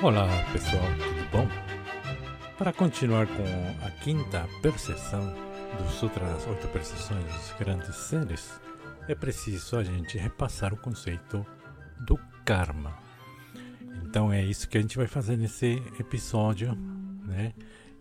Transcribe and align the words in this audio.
Olá 0.00 0.28
pessoal, 0.52 0.84
tudo 0.96 1.30
bom? 1.32 1.48
Para 2.56 2.72
continuar 2.72 3.26
com 3.26 3.84
a 3.84 3.90
quinta 3.90 4.48
percepção 4.62 5.34
do 5.76 5.90
Sutra 5.90 6.24
das 6.24 6.46
Oito 6.46 6.68
Percepções 6.68 7.24
dos 7.24 7.52
Grandes 7.58 7.96
Seres, 7.96 8.60
é 9.08 9.14
preciso 9.16 9.76
a 9.76 9.82
gente 9.82 10.16
repassar 10.16 10.72
o 10.72 10.76
conceito 10.76 11.44
do 12.06 12.16
karma. 12.44 12.96
Então 14.04 14.32
é 14.32 14.40
isso 14.44 14.68
que 14.68 14.78
a 14.78 14.80
gente 14.80 14.96
vai 14.96 15.08
fazer 15.08 15.36
nesse 15.36 15.82
episódio, 15.98 16.78
né? 17.26 17.52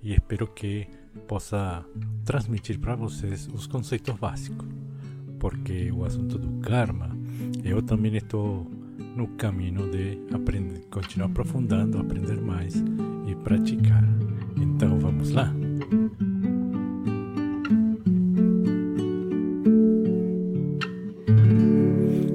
E 0.04 0.14
espero 0.14 0.46
que 0.46 0.88
possa 1.28 1.84
transmitir 2.24 2.80
para 2.80 2.96
vocês 2.96 3.48
os 3.48 3.66
conceitos 3.66 4.14
básicos, 4.18 4.68
porque 5.40 5.92
o 5.92 6.06
assunto 6.06 6.38
do 6.38 6.62
karma 6.62 7.10
eu 7.64 7.82
também 7.82 8.16
estou 8.16 8.77
no 9.18 9.28
caminho 9.30 9.90
de 9.90 10.22
aprender, 10.32 10.86
continuar 10.92 11.26
aprofundando, 11.32 11.98
aprender 11.98 12.40
mais 12.40 12.76
e 13.26 13.36
praticar. 13.44 14.04
Então 14.56 15.00
vamos 15.00 15.32
lá? 15.32 15.52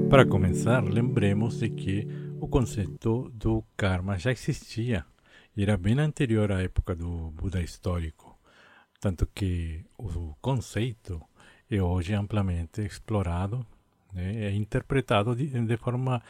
Para 0.09 0.25
começar, 0.25 0.83
lembremos 0.83 1.59
de 1.59 1.69
que 1.69 2.05
o 2.41 2.49
conceito 2.49 3.31
do 3.33 3.63
karma 3.77 4.19
já 4.19 4.33
existia 4.33 5.05
era 5.57 5.77
bem 5.77 5.97
anterior 5.97 6.51
à 6.51 6.61
época 6.61 6.93
do 6.93 7.31
Buda 7.31 7.61
histórico, 7.61 8.37
tanto 8.99 9.25
que 9.33 9.85
o 9.97 10.35
conceito 10.41 11.21
é 11.71 11.81
hoje 11.81 12.13
amplamente 12.13 12.81
explorado 12.81 13.65
né, 14.13 14.47
é 14.47 14.51
interpretado 14.51 15.33
de, 15.33 15.47
de 15.47 15.77
forma 15.77 16.21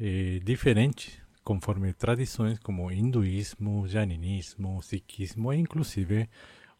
eh, 0.00 0.40
diferente 0.42 1.22
conforme 1.44 1.92
tradições 1.92 2.58
como 2.58 2.90
hinduísmo, 2.90 3.86
jainismo, 3.86 4.82
sikhismo 4.82 5.52
e 5.52 5.58
inclusive 5.58 6.28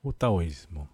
o 0.02 0.12
taoísmo. 0.12 0.88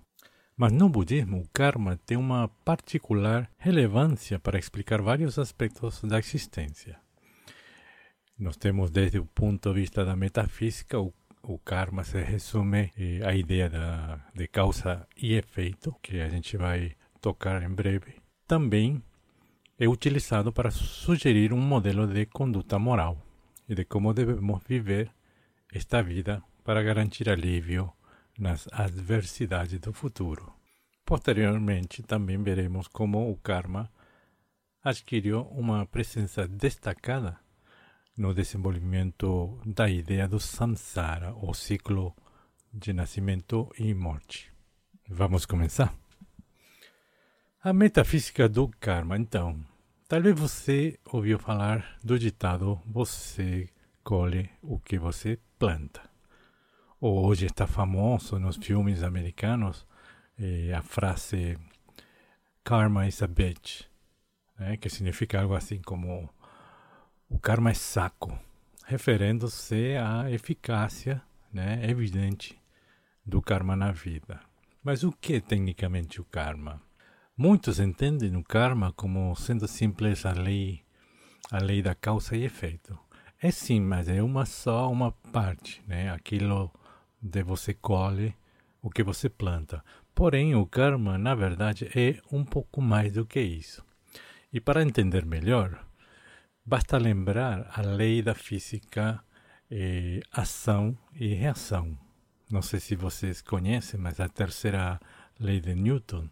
Mas 0.56 0.72
no 0.72 0.88
budismo, 0.88 1.38
o 1.42 1.48
karma 1.52 1.98
tem 2.06 2.16
uma 2.16 2.48
particular 2.64 3.50
relevância 3.58 4.38
para 4.38 4.58
explicar 4.58 5.02
vários 5.02 5.38
aspectos 5.38 6.02
da 6.02 6.18
existência. 6.18 6.98
Nós 8.38 8.56
temos 8.56 8.90
desde 8.90 9.18
o 9.18 9.27
ponto 9.27 9.68
de 9.68 9.80
vista 9.80 10.05
da 10.05 10.16
metafísica, 10.16 10.98
o, 10.98 11.12
o 11.42 11.58
karma 11.58 12.05
se 12.05 12.22
resume 12.22 12.90
eh, 12.98 13.20
à 13.24 13.34
ideia 13.34 13.68
da, 13.68 14.18
de 14.34 14.48
causa 14.48 15.06
e 15.16 15.34
efeito, 15.34 15.94
que 16.02 16.20
a 16.20 16.28
gente 16.28 16.56
vai 16.56 16.96
tocar 17.20 17.62
em 17.62 17.74
breve. 17.74 18.14
Também 18.46 19.02
é 19.78 19.86
utilizado 19.86 20.52
para 20.52 20.70
sugerir 20.70 21.52
um 21.52 21.60
modelo 21.60 22.06
de 22.06 22.27
conduta 22.27 22.78
moral 22.78 23.22
e 23.69 23.74
de 23.74 23.84
como 23.84 24.14
devemos 24.14 24.62
viver 24.66 25.10
esta 25.72 26.02
vida 26.02 26.42
para 26.64 26.83
garantir 26.83 27.28
alívio 27.28 27.92
nas 28.38 28.68
adversidades 28.72 29.78
do 29.80 29.92
futuro. 29.92 30.52
Posteriormente, 31.05 32.02
também 32.02 32.42
veremos 32.42 32.88
como 32.88 33.30
o 33.30 33.36
karma 33.36 33.91
adquiriu 34.83 35.42
uma 35.50 35.84
presença 35.86 36.48
destacada 36.48 37.38
no 38.16 38.33
desenvolvimento 38.33 39.61
da 39.66 39.88
ideia 39.90 40.27
do 40.27 40.40
samsara, 40.40 41.34
o 41.34 41.52
ciclo 41.52 42.14
de 42.72 42.92
nascimento 42.92 43.70
e 43.78 43.92
morte. 43.94 44.50
Vamos 45.08 45.44
começar? 45.44 45.94
A 47.67 47.72
metafísica 47.72 48.48
do 48.48 48.69
karma, 48.78 49.19
então. 49.19 49.59
Talvez 50.06 50.39
você 50.39 51.00
ouviu 51.05 51.36
falar 51.36 51.98
do 52.00 52.17
ditado 52.17 52.81
você 52.86 53.69
colhe 54.05 54.48
o 54.62 54.78
que 54.78 54.97
você 54.97 55.36
planta. 55.58 56.00
Ou 57.00 57.27
hoje 57.27 57.47
está 57.47 57.67
famoso 57.67 58.39
nos 58.39 58.56
filmes 58.56 59.03
americanos 59.03 59.85
eh, 60.39 60.73
a 60.73 60.80
frase 60.80 61.58
karma 62.63 63.08
is 63.08 63.20
a 63.20 63.27
bitch, 63.27 63.83
né, 64.57 64.77
que 64.77 64.89
significa 64.89 65.40
algo 65.40 65.57
assim 65.57 65.83
como 65.83 66.30
o 67.29 67.36
karma 67.36 67.70
é 67.70 67.74
saco, 67.74 68.39
referindo-se 68.85 69.96
à 69.96 70.30
eficácia 70.30 71.20
né, 71.52 71.80
evidente 71.90 72.57
do 73.24 73.42
karma 73.42 73.74
na 73.74 73.90
vida. 73.90 74.39
Mas 74.85 75.02
o 75.02 75.11
que 75.11 75.35
é 75.35 75.40
tecnicamente 75.40 76.20
o 76.20 76.24
karma? 76.24 76.86
Muitos 77.39 77.79
entendem 77.79 78.35
o 78.35 78.42
karma 78.42 78.95
como 78.95 79.36
sendo 79.36 79.69
simples 79.69 80.24
a 80.24 80.33
lei, 80.33 80.83
a 81.51 81.58
lei 81.58 81.83
da 81.83 81.95
causa 81.95 82.35
e 82.35 82.45
efeito. 82.45 82.98
É 83.39 83.51
sim, 83.51 83.79
mas 83.79 84.08
é 84.08 84.23
uma 84.23 84.47
só 84.47 84.91
uma 84.91 85.13
parte, 85.13 85.83
né? 85.86 86.11
Aquilo 86.11 86.73
de 87.20 87.42
você 87.42 87.75
colhe 87.75 88.35
o 88.80 88.89
que 88.89 89.02
você 89.02 89.29
planta. 89.29 89.85
Porém, 90.14 90.55
o 90.55 90.64
karma, 90.64 91.19
na 91.19 91.35
verdade, 91.35 91.91
é 91.95 92.19
um 92.33 92.42
pouco 92.42 92.80
mais 92.80 93.13
do 93.13 93.27
que 93.27 93.41
isso. 93.42 93.85
E 94.51 94.58
para 94.58 94.83
entender 94.83 95.27
melhor, 95.27 95.86
basta 96.64 96.96
lembrar 96.96 97.70
a 97.70 97.83
lei 97.83 98.23
da 98.23 98.35
física 98.35 99.23
eh, 99.70 100.23
ação 100.33 100.96
e 101.13 101.35
reação. 101.35 101.98
Não 102.51 102.63
sei 102.63 102.80
se 102.80 102.96
vocês 102.96 103.42
conhecem, 103.42 104.01
mas 104.01 104.20
a 104.20 104.27
terceira 104.27 104.98
lei 105.39 105.61
de 105.61 105.75
Newton 105.75 106.30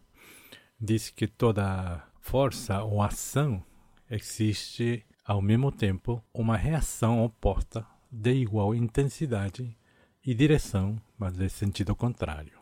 diz 0.84 1.10
que 1.10 1.26
toda 1.26 2.02
força 2.20 2.82
ou 2.82 3.02
ação 3.02 3.64
existe 4.10 5.04
ao 5.24 5.40
mesmo 5.40 5.72
tempo 5.72 6.22
uma 6.32 6.56
reação 6.56 7.24
oposta 7.24 7.86
de 8.12 8.32
igual 8.34 8.74
intensidade 8.74 9.76
e 10.24 10.34
direção, 10.34 11.00
mas 11.18 11.32
de 11.32 11.48
sentido 11.48 11.96
contrário. 11.96 12.58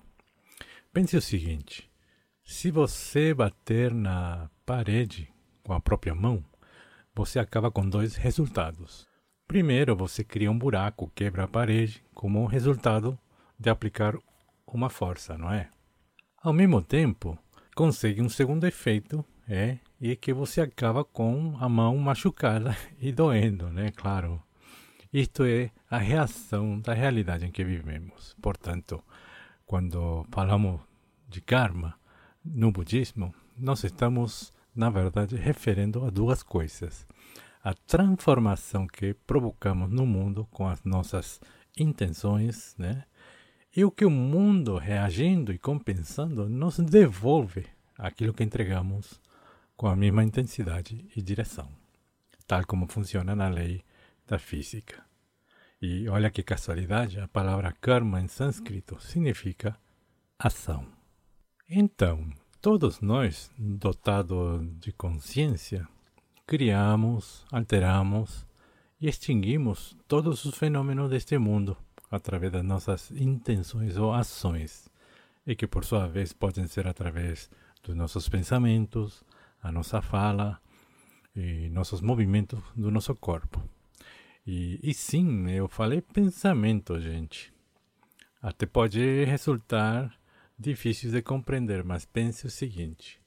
Pense 0.92 1.16
o 1.16 1.22
seguinte: 1.22 1.90
se 2.44 2.70
você 2.70 3.34
bater 3.34 3.92
na 3.92 4.48
parede 4.64 5.28
com 5.64 5.72
a 5.72 5.80
própria 5.80 6.14
mão, 6.14 6.44
você 7.14 7.38
acaba 7.38 7.70
com 7.70 7.88
dois 7.88 8.14
resultados. 8.14 9.06
Primeiro, 9.48 9.96
você 9.96 10.22
cria 10.24 10.50
um 10.50 10.58
buraco, 10.58 11.10
quebra 11.14 11.44
a 11.44 11.48
parede, 11.48 12.02
como 12.14 12.46
resultado 12.46 13.18
de 13.58 13.68
aplicar 13.68 14.16
uma 14.66 14.88
força, 14.88 15.36
não 15.36 15.52
é? 15.52 15.68
Ao 16.42 16.52
mesmo 16.52 16.80
tempo, 16.80 17.38
consegue 17.74 18.20
um 18.20 18.28
segundo 18.28 18.66
efeito, 18.66 19.24
é, 19.48 19.78
e 20.00 20.16
que 20.16 20.32
você 20.32 20.60
acaba 20.60 21.04
com 21.04 21.56
a 21.60 21.68
mão 21.68 21.96
machucada 21.96 22.76
e 23.00 23.12
doendo, 23.12 23.68
né? 23.70 23.90
Claro. 23.90 24.42
Isto 25.12 25.44
é 25.44 25.70
a 25.90 25.98
reação 25.98 26.80
da 26.80 26.94
realidade 26.94 27.44
em 27.44 27.50
que 27.50 27.62
vivemos. 27.62 28.34
Portanto, 28.40 29.02
quando 29.66 30.26
falamos 30.30 30.80
de 31.28 31.40
karma 31.42 31.94
no 32.42 32.72
budismo, 32.72 33.34
nós 33.56 33.84
estamos, 33.84 34.52
na 34.74 34.88
verdade, 34.88 35.36
referindo 35.36 36.04
a 36.04 36.10
duas 36.10 36.42
coisas: 36.42 37.06
a 37.62 37.74
transformação 37.74 38.86
que 38.86 39.12
provocamos 39.12 39.90
no 39.90 40.06
mundo 40.06 40.48
com 40.50 40.66
as 40.66 40.82
nossas 40.82 41.40
intenções, 41.76 42.74
né? 42.78 43.04
E 43.74 43.86
o 43.86 43.90
que 43.90 44.04
o 44.04 44.10
mundo, 44.10 44.76
reagindo 44.76 45.50
e 45.50 45.58
compensando, 45.58 46.46
nos 46.46 46.78
devolve 46.78 47.64
aquilo 47.96 48.34
que 48.34 48.44
entregamos 48.44 49.18
com 49.74 49.86
a 49.86 49.96
mesma 49.96 50.22
intensidade 50.22 51.08
e 51.16 51.22
direção, 51.22 51.70
tal 52.46 52.66
como 52.66 52.86
funciona 52.86 53.34
na 53.34 53.48
lei 53.48 53.82
da 54.26 54.38
física. 54.38 55.02
E 55.80 56.06
olha 56.06 56.30
que 56.30 56.42
casualidade, 56.42 57.18
a 57.18 57.26
palavra 57.26 57.72
karma 57.72 58.20
em 58.20 58.28
sânscrito 58.28 59.00
significa 59.00 59.74
ação. 60.38 60.86
Então, 61.66 62.28
todos 62.60 63.00
nós, 63.00 63.50
dotados 63.58 64.68
de 64.80 64.92
consciência, 64.92 65.88
criamos, 66.46 67.46
alteramos 67.50 68.46
e 69.00 69.08
extinguimos 69.08 69.96
todos 70.06 70.44
os 70.44 70.58
fenômenos 70.58 71.08
deste 71.08 71.38
mundo 71.38 71.74
através 72.12 72.52
das 72.52 72.64
nossas 72.64 73.10
intenções 73.10 73.96
ou 73.96 74.12
ações, 74.12 74.88
e 75.46 75.56
que 75.56 75.66
por 75.66 75.84
sua 75.84 76.06
vez 76.06 76.32
podem 76.32 76.66
ser 76.66 76.86
através 76.86 77.50
dos 77.82 77.96
nossos 77.96 78.28
pensamentos, 78.28 79.24
a 79.62 79.72
nossa 79.72 80.02
fala 80.02 80.60
e 81.34 81.68
nossos 81.70 82.00
movimentos 82.00 82.60
do 82.76 82.90
nosso 82.90 83.14
corpo. 83.14 83.62
E, 84.46 84.78
e 84.82 84.92
sim, 84.92 85.50
eu 85.50 85.68
falei 85.68 86.02
pensamento, 86.02 87.00
gente. 87.00 87.52
Até 88.40 88.66
pode 88.66 89.24
resultar 89.24 90.12
difícil 90.58 91.10
de 91.10 91.22
compreender, 91.22 91.82
mas 91.82 92.04
pense 92.04 92.46
o 92.46 92.50
seguinte: 92.50 93.20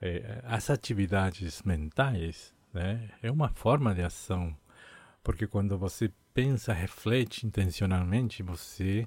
é, 0.00 0.40
as 0.44 0.70
atividades 0.70 1.62
mentais 1.62 2.52
né, 2.72 3.10
é 3.22 3.30
uma 3.30 3.50
forma 3.50 3.94
de 3.94 4.02
ação, 4.02 4.56
porque 5.28 5.46
quando 5.46 5.76
você 5.76 6.10
pensa, 6.32 6.72
reflete 6.72 7.46
intencionalmente, 7.46 8.42
você 8.42 9.06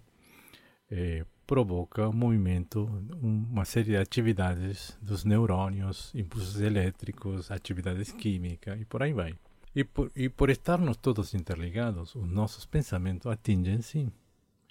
é, 0.87 1.25
provoca 1.47 2.11
movimento, 2.11 2.83
uma 3.19 3.65
série 3.65 3.87
de 3.87 3.97
atividades 3.97 4.95
dos 5.01 5.23
neurônios, 5.25 6.13
impulsos 6.13 6.61
elétricos, 6.61 7.49
atividades 7.49 8.11
químicas 8.11 8.79
e 8.79 8.85
por 8.85 9.01
aí 9.01 9.13
vai. 9.13 9.33
E 9.75 9.83
por, 9.83 10.11
e 10.15 10.29
por 10.29 10.51
estarmos 10.51 10.95
todos 10.97 11.33
interligados, 11.33 12.13
os 12.13 12.29
nossos 12.29 12.67
pensamentos 12.67 13.25
atingem 13.25 13.81
sim 13.81 14.11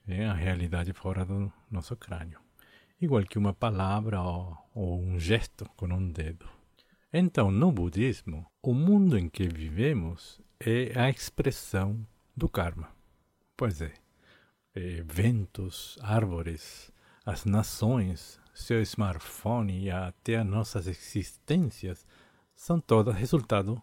é, 0.07 0.27
a 0.27 0.33
realidade 0.33 0.93
fora 0.93 1.25
do 1.25 1.53
nosso 1.69 1.97
crânio. 1.97 2.39
Igual 3.01 3.25
que 3.25 3.39
uma 3.39 3.53
palavra 3.53 4.23
ou, 4.23 4.57
ou 4.73 5.03
um 5.03 5.19
gesto 5.19 5.69
com 5.77 5.87
um 5.87 6.13
dedo. 6.13 6.49
Então, 7.13 7.51
no 7.51 7.73
budismo, 7.73 8.47
o 8.63 8.73
mundo 8.73 9.19
em 9.19 9.29
que 9.29 9.49
vivemos 9.49 10.41
é 10.61 10.93
a 11.01 11.09
expressão 11.09 12.07
do 12.37 12.49
karma. 12.49 12.91
Pois 13.57 13.81
é, 13.81 13.93
é 14.75 15.03
ventos, 15.03 15.99
árvores, 16.03 16.93
as 17.25 17.47
nações, 17.47 18.39
seu 18.55 18.83
smartphone 18.83 19.85
e 19.85 19.91
até 19.91 20.37
as 20.37 20.47
nossas 20.47 20.87
existências 20.87 22.07
são 22.55 22.79
todas 22.79 23.17
resultado 23.17 23.81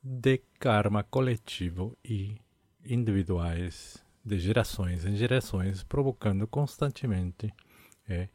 de 0.00 0.40
karma 0.60 1.02
coletivo 1.02 1.98
e 2.04 2.36
individuais 2.86 4.04
de 4.24 4.38
gerações 4.38 5.04
em 5.04 5.16
gerações, 5.16 5.82
provocando 5.82 6.46
constantemente 6.46 7.52
é, 8.08 8.28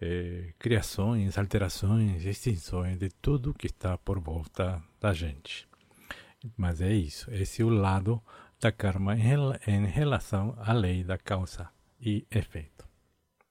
é, 0.00 0.52
criações, 0.58 1.38
alterações, 1.38 2.24
extinções 2.24 2.98
de 2.98 3.08
tudo 3.08 3.54
que 3.54 3.66
está 3.66 3.96
por 3.96 4.18
volta 4.18 4.82
da 5.00 5.12
gente. 5.12 5.69
Mas 6.56 6.80
é 6.80 6.92
isso, 6.92 7.30
esse 7.32 7.62
é 7.62 7.64
o 7.64 7.68
lado 7.68 8.22
da 8.60 8.70
karma 8.70 9.16
em 9.16 9.86
relação 9.86 10.54
à 10.58 10.72
lei 10.72 11.02
da 11.02 11.18
causa 11.18 11.68
e 12.00 12.26
efeito. 12.30 12.88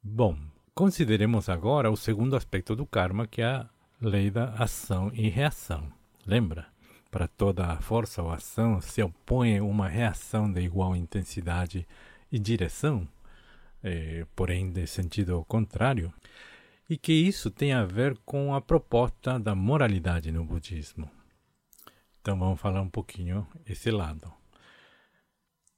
Bom, 0.02 0.38
consideremos 0.74 1.50
agora 1.50 1.92
o 1.92 1.98
segundo 1.98 2.36
aspecto 2.36 2.76
do 2.76 2.86
karma, 2.86 3.28
que 3.28 3.42
é 3.42 3.48
a 3.48 3.70
lei 4.02 4.32
da 4.32 4.54
ação 4.54 5.12
e 5.14 5.30
reação. 5.30 5.92
Lembra? 6.26 6.68
Para 7.12 7.28
toda 7.28 7.76
força 7.78 8.22
ou 8.22 8.32
ação 8.32 8.80
se 8.80 9.02
opõe 9.02 9.60
uma 9.62 9.88
reação 9.88 10.52
de 10.52 10.62
igual 10.62 10.96
intensidade 10.96 11.88
e 12.32 12.38
direção, 12.38 13.08
eh, 13.84 14.26
porém 14.36 14.72
de 14.72 14.86
sentido 14.86 15.44
contrário, 15.48 16.14
e 16.88 16.98
que 16.98 17.14
isso 17.14 17.50
tem 17.50 17.74
a 17.74 17.84
ver 17.84 18.18
com 18.26 18.54
a 18.54 18.62
proposta 18.62 19.40
da 19.40 19.56
moralidade 19.56 20.32
no 20.32 20.46
budismo. 20.46 21.10
Então 22.22 22.38
vamos 22.38 22.60
falar 22.60 22.82
um 22.82 22.90
pouquinho 22.90 23.48
esse 23.66 23.90
lado. 23.92 24.32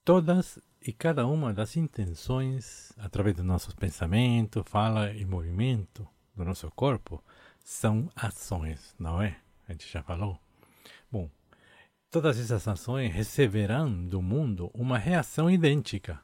Todas 0.04 0.60
e 0.82 0.92
cada 0.92 1.28
uma 1.28 1.54
das 1.54 1.78
intenções, 1.78 2.92
através 2.98 3.36
do 3.36 3.44
nosso 3.44 3.76
pensamento, 3.76 4.64
fala 4.64 5.12
e 5.12 5.24
movimento 5.26 6.08
do 6.36 6.44
nosso 6.44 6.72
corpo, 6.72 7.24
são 7.64 8.10
ações, 8.16 8.96
não 8.98 9.22
é? 9.22 9.38
A 9.68 9.74
gente 9.74 9.88
já 9.88 10.02
falou. 10.02 10.40
Bom, 11.12 11.30
todas 12.10 12.40
essas 12.40 12.68
ações 12.68 13.14
receberão 13.14 14.08
do 14.08 14.22
mundo 14.22 14.72
uma 14.74 14.98
reação 14.98 15.50
idêntica. 15.50 16.20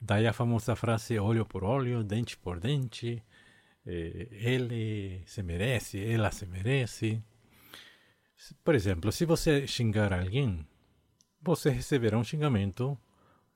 Daí 0.00 0.26
a 0.26 0.32
famosa 0.32 0.76
frase 0.76 1.18
olho 1.18 1.44
por 1.44 1.64
olho, 1.64 2.04
dente 2.04 2.36
por 2.36 2.60
dente, 2.60 3.22
eh, 3.84 4.28
ele 4.30 5.22
se 5.26 5.42
merece, 5.42 6.04
ela 6.04 6.30
se 6.30 6.46
merece. 6.46 7.22
Por 8.62 8.74
exemplo, 8.74 9.10
se 9.12 9.24
você 9.24 9.66
xingar 9.66 10.12
alguém, 10.12 10.66
você 11.40 11.70
receberá 11.70 12.18
um 12.18 12.24
xingamento 12.24 12.98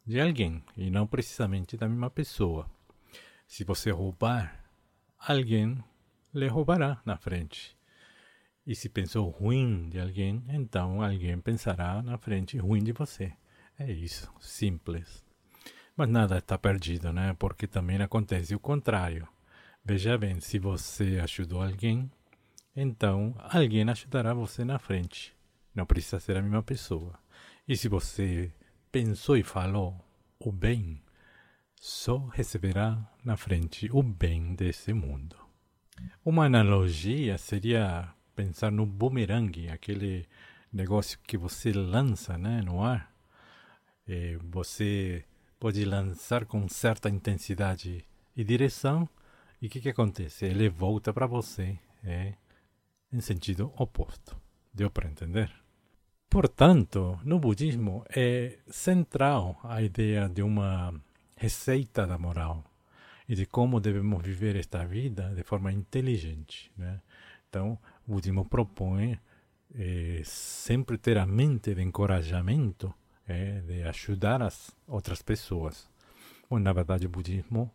de 0.07 0.21
alguém 0.21 0.65
e 0.77 0.91
não 0.91 1.07
precisamente 1.07 1.77
da 1.77 1.89
mesma 1.89 2.11
pessoa. 2.11 2.71
Se 3.47 3.65
você 3.65 3.91
roubar, 3.91 4.65
alguém 5.19 5.83
lhe 6.33 6.47
roubará 6.47 7.01
na 7.05 7.17
frente. 7.17 7.77
E 8.67 8.75
se 8.75 8.89
pensou 8.89 9.29
ruim 9.29 9.89
de 9.89 9.99
alguém, 9.99 10.45
então 10.49 11.03
alguém 11.03 11.39
pensará 11.41 12.03
na 12.03 12.17
frente 12.17 12.57
ruim 12.59 12.83
de 12.83 12.93
você. 12.93 13.33
É 13.79 13.91
isso, 13.91 14.33
simples. 14.41 15.25
Mas 15.97 16.09
nada 16.09 16.39
está 16.39 16.57
perdido, 16.57 17.13
né? 17.13 17.35
Porque 17.39 17.67
também 17.67 18.01
acontece 18.01 18.55
o 18.55 18.61
contrário. 18.61 19.27
Veja 19.85 20.17
bem, 20.17 20.41
se 20.41 20.59
você 20.59 21.19
ajudou 21.23 21.63
alguém, 21.63 22.11
então 22.81 23.35
alguém 23.39 23.89
ajudará 23.89 24.33
você 24.33 24.65
na 24.65 24.79
frente. 24.79 25.35
Não 25.75 25.85
precisa 25.85 26.19
ser 26.19 26.37
a 26.37 26.43
mesma 26.43 26.63
pessoa. 26.63 27.19
E 27.69 27.77
se 27.77 27.89
você 27.89 28.53
pensou 28.91 29.37
e 29.37 29.43
falou 29.43 29.95
o 30.39 30.51
bem, 30.51 31.03
só 31.79 32.17
receberá 32.29 32.99
na 33.25 33.37
frente 33.37 33.89
o 33.93 34.03
bem 34.03 34.55
desse 34.55 34.93
mundo. 34.93 35.37
Uma 36.25 36.47
analogia 36.47 37.37
seria 37.37 38.13
pensar 38.35 38.73
no 38.73 38.87
bumerangue, 38.87 39.69
aquele 39.69 40.27
negócio 40.73 41.19
que 41.27 41.37
você 41.37 41.73
lança 41.73 42.39
né, 42.39 42.63
no 42.63 42.83
ar. 42.83 43.13
E 44.09 44.39
você 44.43 45.25
pode 45.59 45.85
lançar 45.85 46.47
com 46.47 46.67
certa 46.69 47.11
intensidade 47.11 48.05
e 48.35 48.43
direção, 48.43 49.09
e 49.61 49.67
o 49.67 49.71
que, 49.71 49.81
que 49.81 49.91
acontece? 49.91 50.47
Ele 50.47 50.71
volta 50.71 51.13
para 51.13 51.27
você 51.27 51.79
é, 52.03 52.35
em 53.13 53.21
sentido 53.21 53.73
oposto. 53.77 54.37
Deu 54.73 54.91
para 54.91 55.09
entender? 55.09 55.51
Portanto, 56.29 57.19
no 57.25 57.41
budismo 57.41 58.05
é 58.09 58.59
central 58.69 59.59
a 59.65 59.83
ideia 59.83 60.29
de 60.29 60.43
uma 60.43 60.95
receita 61.37 62.07
da 62.07 62.17
moral 62.17 62.65
e 63.29 63.35
de 63.35 63.47
como 63.47 63.81
devemos 63.81 64.23
viver 64.23 64.55
esta 64.55 64.85
vida 64.85 65.35
de 65.35 65.43
forma 65.43 65.73
inteligente. 65.73 66.71
Né? 66.77 67.01
Então, 67.49 67.79
o 68.07 68.13
budismo 68.13 68.45
propõe 68.45 69.19
eh, 69.75 70.23
sempre 70.25 70.99
ter 70.99 71.19
a 71.19 71.27
mente 71.27 71.75
de 71.75 71.83
encorajamento, 71.83 72.95
eh, 73.27 73.61
de 73.67 73.83
ajudar 73.83 74.41
as 74.43 74.71
outras 74.87 75.23
pessoas. 75.23 75.89
Bom, 76.49 76.59
na 76.59 76.73
verdade, 76.73 77.07
o 77.07 77.11
budismo 77.11 77.75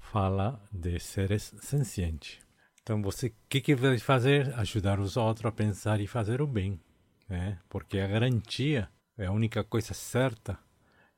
fala 0.00 0.60
de 0.72 0.98
seres 0.98 1.54
sencientes. 1.60 2.47
Então, 2.88 3.02
você 3.02 3.26
o 3.26 3.32
que, 3.50 3.60
que 3.60 3.74
vai 3.74 3.98
fazer? 3.98 4.54
Ajudar 4.54 4.98
os 4.98 5.18
outros 5.18 5.44
a 5.44 5.52
pensar 5.52 6.00
e 6.00 6.06
fazer 6.06 6.40
o 6.40 6.46
bem. 6.46 6.80
Né? 7.28 7.58
Porque 7.68 7.98
a 7.98 8.06
garantia 8.06 8.88
é 9.18 9.26
a 9.26 9.30
única 9.30 9.62
coisa 9.62 9.92
certa 9.92 10.58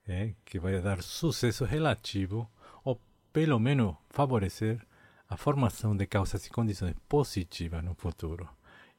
é, 0.05 0.34
que 0.44 0.58
vai 0.58 0.81
dar 0.81 1.00
sucesso 1.00 1.64
relativo 1.64 2.50
ou 2.82 3.00
pelo 3.32 3.61
menos 3.61 3.94
favorecer 4.08 4.84
a 5.28 5.37
formação 5.37 5.96
de 5.96 6.08
causas 6.08 6.44
e 6.44 6.50
condições 6.50 6.96
positivas 7.08 7.84
no 7.84 7.94
futuro. 7.94 8.49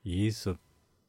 E 0.02 0.26
isso 0.26 0.58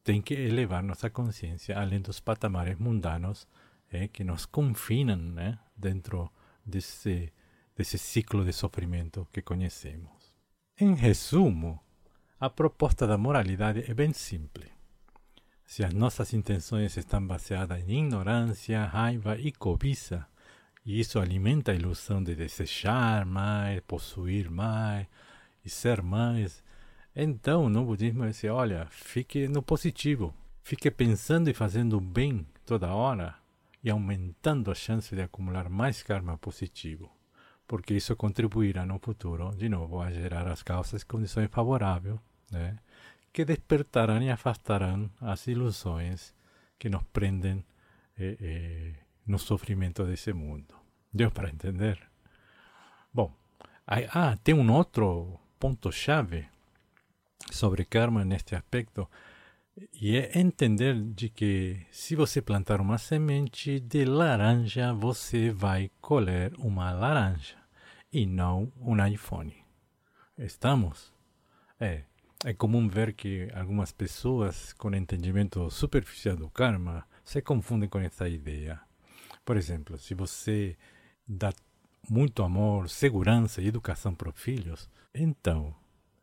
tem 0.03 0.21
que 0.21 0.35
elevar 0.35 0.83
nossa 0.83 1.11
consciência 1.11 1.79
além 1.79 2.01
dos 2.01 2.19
patamares 2.19 2.77
mundanos 2.77 3.47
é, 3.89 4.09
que 4.09 4.25
nos 4.25 4.47
confinam 4.47 5.17
né, 5.17 5.61
dentro 5.77 6.29
desse, 6.67 7.33
desse 7.77 7.99
ciclo 7.99 8.45
de 8.45 8.53
sofrimento 8.53 9.29
que 9.33 9.41
conhecemos. 9.41 10.22
Em 10.85 10.95
resumo, 10.97 11.79
a 12.41 12.51
proposta 12.51 13.07
da 13.07 13.17
moralidade 13.17 13.89
é 13.89 13.95
bem 13.95 14.13
simples. 14.13 14.69
Se 15.65 15.85
as 15.85 15.95
nossas 15.95 16.33
intenções 16.35 16.97
estão 16.97 17.25
baseadas 17.25 17.89
em 17.89 18.07
ignorância, 18.07 18.85
raiva 18.87 19.39
e 19.39 19.53
cobiça, 19.53 20.27
e 20.85 20.99
isso 20.99 21.21
alimenta 21.21 21.71
a 21.71 21.75
ilusão 21.77 22.21
de 22.21 22.35
desejar 22.35 23.25
mais, 23.25 23.81
possuir 23.83 24.51
mais 24.51 25.07
e 25.65 25.71
ser 25.71 26.03
mais. 26.03 26.65
Então, 27.15 27.69
no 27.69 27.85
budismo, 27.85 28.27
diz: 28.27 28.43
olha, 28.43 28.89
fique 28.91 29.47
no 29.47 29.63
positivo. 29.63 30.35
Fique 30.65 30.91
pensando 30.91 31.49
e 31.49 31.55
fazendo 31.55 32.01
bem 32.01 32.45
toda 32.67 32.93
hora 32.93 33.37
e 33.85 33.89
aumentando 33.89 34.69
a 34.69 34.75
chance 34.75 35.15
de 35.15 35.23
acumular 35.23 35.69
mais 35.69 36.03
karma 36.03 36.37
positivo, 36.37 37.09
porque 37.73 37.95
isso 37.95 38.15
contribuirá 38.15 38.85
no 38.85 38.99
futuro, 38.99 39.49
de 39.57 39.67
novo, 39.67 39.99
a 40.03 40.11
gerar 40.11 40.47
as 40.47 40.63
causas 40.63 41.01
e 41.01 41.07
condições 41.07 41.49
favoráveis, 41.51 42.21
né, 42.51 42.77
que 43.33 43.47
despertarão 43.47 44.23
e 44.23 44.31
afastarão 44.31 45.11
as 45.19 45.47
ilusões 45.47 46.35
que 46.79 46.91
nos 46.91 47.03
prendem 47.05 47.65
eh, 48.19 48.37
eh, 48.39 48.93
no 49.27 49.39
sofrimento 49.39 50.05
desse 50.05 50.35
mundo. 50.35 50.75
Deu 51.11 51.31
para 51.31 51.49
entender? 51.49 51.99
Bom, 53.11 53.33
aí, 53.87 54.07
ah, 54.13 54.37
tem 54.45 54.55
um 54.55 54.71
outro 54.71 55.41
ponto-chave 55.59 56.47
sobre 57.51 57.87
karma 57.87 58.23
neste 58.23 58.55
aspecto, 58.55 59.09
e 59.95 60.15
é 60.15 60.39
entender 60.39 60.95
de 61.15 61.31
que 61.31 61.87
se 61.91 62.15
você 62.15 62.43
plantar 62.43 62.83
uma 62.83 62.99
semente 62.99 63.81
de 63.81 64.05
laranja, 64.05 64.93
você 64.93 65.51
vai 65.51 65.91
colher 66.03 66.53
uma 66.59 66.93
laranja 66.93 67.62
e 68.13 68.27
não 68.27 68.71
um 68.81 69.05
iPhone. 69.07 69.55
Estamos? 70.37 71.13
É, 71.81 72.03
é 72.45 72.53
comum 72.53 72.89
ver 72.89 73.15
que 73.15 73.49
algumas 73.55 73.93
pessoas 73.93 74.73
com 74.75 74.95
entendimento 74.95 75.71
superficial 75.71 76.37
do 76.37 76.51
karma 76.51 77.07
se 77.25 77.41
confundem 77.41 77.89
com 77.89 77.99
essa 77.99 78.29
ideia. 78.29 78.81
Por 79.45 79.57
exemplo, 79.57 79.97
se 79.97 80.15
você 80.15 80.77
dá 81.27 81.53
muito 82.09 82.43
amor, 82.43 82.91
segurança 82.91 83.63
e 83.63 83.69
educação 83.69 84.15
para 84.15 84.29
os 84.29 84.39
filhos, 84.39 84.89
então 85.15 85.75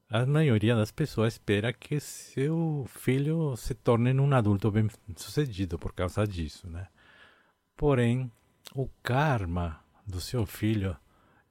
a 0.10 0.26
maioria 0.26 0.76
das 0.76 0.92
pessoas 0.92 1.34
espera 1.34 1.72
que 1.72 2.00
seu 2.00 2.86
filho 2.88 3.56
se 3.56 3.74
torne 3.74 4.14
um 4.14 4.34
adulto 4.34 4.72
bem 4.72 4.90
sucedido 5.16 5.78
por 5.78 5.94
causa 5.94 6.26
disso, 6.28 6.70
né? 6.70 6.88
Porém, 7.78 8.32
o 8.76 8.90
karma 9.02 9.80
do 10.06 10.20
seu 10.20 10.46
filho 10.46 10.98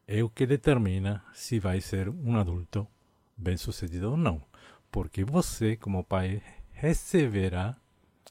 é 0.09 0.25
o 0.25 0.31
que 0.31 0.47
determina 0.47 1.23
se 1.35 1.61
vai 1.61 1.83
ser 1.83 2.09
um 2.09 2.39
adulto 2.39 2.89
bem 3.37 3.59
sucedido 3.59 4.13
ou 4.13 4.17
não. 4.17 4.43
Porque 4.91 5.23
você, 5.23 5.77
como 5.77 6.03
pai, 6.03 6.43
receberá 6.73 7.77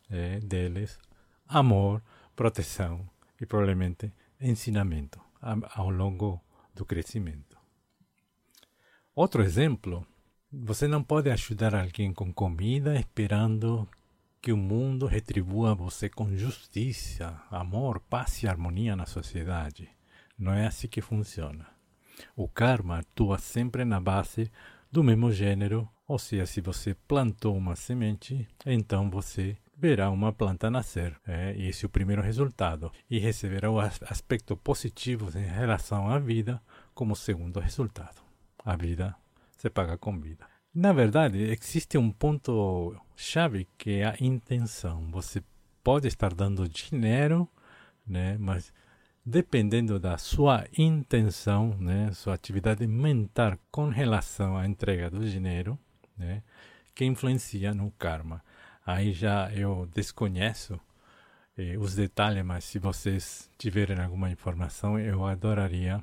é, 0.09 0.39
deles 0.39 0.97
amor, 1.47 2.01
proteção 2.35 3.07
e 3.39 3.45
provavelmente 3.45 4.11
ensinamento 4.41 5.21
ao 5.75 5.91
longo 5.91 6.41
do 6.73 6.83
crescimento. 6.83 7.55
Outro 9.13 9.43
exemplo, 9.43 10.05
você 10.51 10.87
não 10.87 11.03
pode 11.03 11.29
ajudar 11.29 11.75
alguém 11.75 12.11
com 12.11 12.33
comida 12.33 12.99
esperando 12.99 13.87
que 14.41 14.51
o 14.51 14.57
mundo 14.57 15.05
retribua 15.05 15.75
você 15.75 16.09
com 16.09 16.35
justiça, 16.35 17.39
amor, 17.51 17.99
paz 17.99 18.41
e 18.41 18.47
harmonia 18.47 18.95
na 18.95 19.05
sociedade. 19.05 19.96
Não 20.37 20.53
é 20.53 20.67
assim 20.67 20.87
que 20.87 21.01
funciona. 21.01 21.67
O 22.35 22.47
karma 22.47 22.99
atua 22.99 23.37
sempre 23.37 23.83
na 23.83 23.99
base 23.99 24.51
do 24.91 25.03
mesmo 25.03 25.31
gênero, 25.31 25.89
ou 26.07 26.17
seja, 26.17 26.45
se 26.45 26.61
você 26.61 26.95
plantou 27.07 27.55
uma 27.55 27.75
semente, 27.75 28.47
então 28.65 29.09
você 29.09 29.57
verá 29.77 30.09
uma 30.09 30.33
planta 30.33 30.71
nascer. 30.71 31.15
É, 31.25 31.55
esse 31.57 31.85
é 31.85 31.87
o 31.87 31.89
primeiro 31.89 32.21
resultado. 32.21 32.91
E 33.09 33.19
receberá 33.19 33.69
o 33.69 33.79
aspecto 33.79 34.57
positivo 34.57 35.29
em 35.37 35.45
relação 35.45 36.09
à 36.09 36.17
vida 36.17 36.61
como 36.93 37.15
segundo 37.15 37.59
resultado. 37.59 38.21
A 38.65 38.75
vida 38.75 39.15
se 39.57 39.69
paga 39.69 39.97
com 39.97 40.19
vida. 40.19 40.45
Na 40.73 40.93
verdade, 40.93 41.39
existe 41.39 41.97
um 41.97 42.11
ponto 42.11 42.95
chave 43.15 43.67
que 43.77 44.01
é 44.01 44.05
a 44.05 44.15
intenção. 44.19 45.09
Você 45.11 45.43
pode 45.83 46.07
estar 46.07 46.33
dando 46.33 46.67
dinheiro, 46.67 47.47
né, 48.05 48.37
mas 48.39 48.73
dependendo 49.29 49.99
da 49.99 50.17
sua 50.17 50.65
intenção, 50.77 51.75
né, 51.77 52.13
sua 52.13 52.33
atividade 52.33 52.87
mental 52.87 53.59
com 53.69 53.89
relação 53.89 54.55
à 54.57 54.65
entrega 54.65 55.09
do 55.09 55.19
dinheiro, 55.29 55.77
né, 56.17 56.41
que 56.95 57.03
influencia 57.03 57.73
no 57.73 57.91
karma. 57.91 58.41
Aí 58.85 59.11
já 59.11 59.51
eu 59.53 59.85
desconheço 59.93 60.79
eh, 61.57 61.77
os 61.77 61.93
detalhes, 61.93 62.45
mas 62.45 62.63
se 62.63 62.79
vocês 62.79 63.51
tiverem 63.57 63.99
alguma 63.99 64.29
informação, 64.29 64.97
eu 64.97 65.25
adoraria 65.25 66.01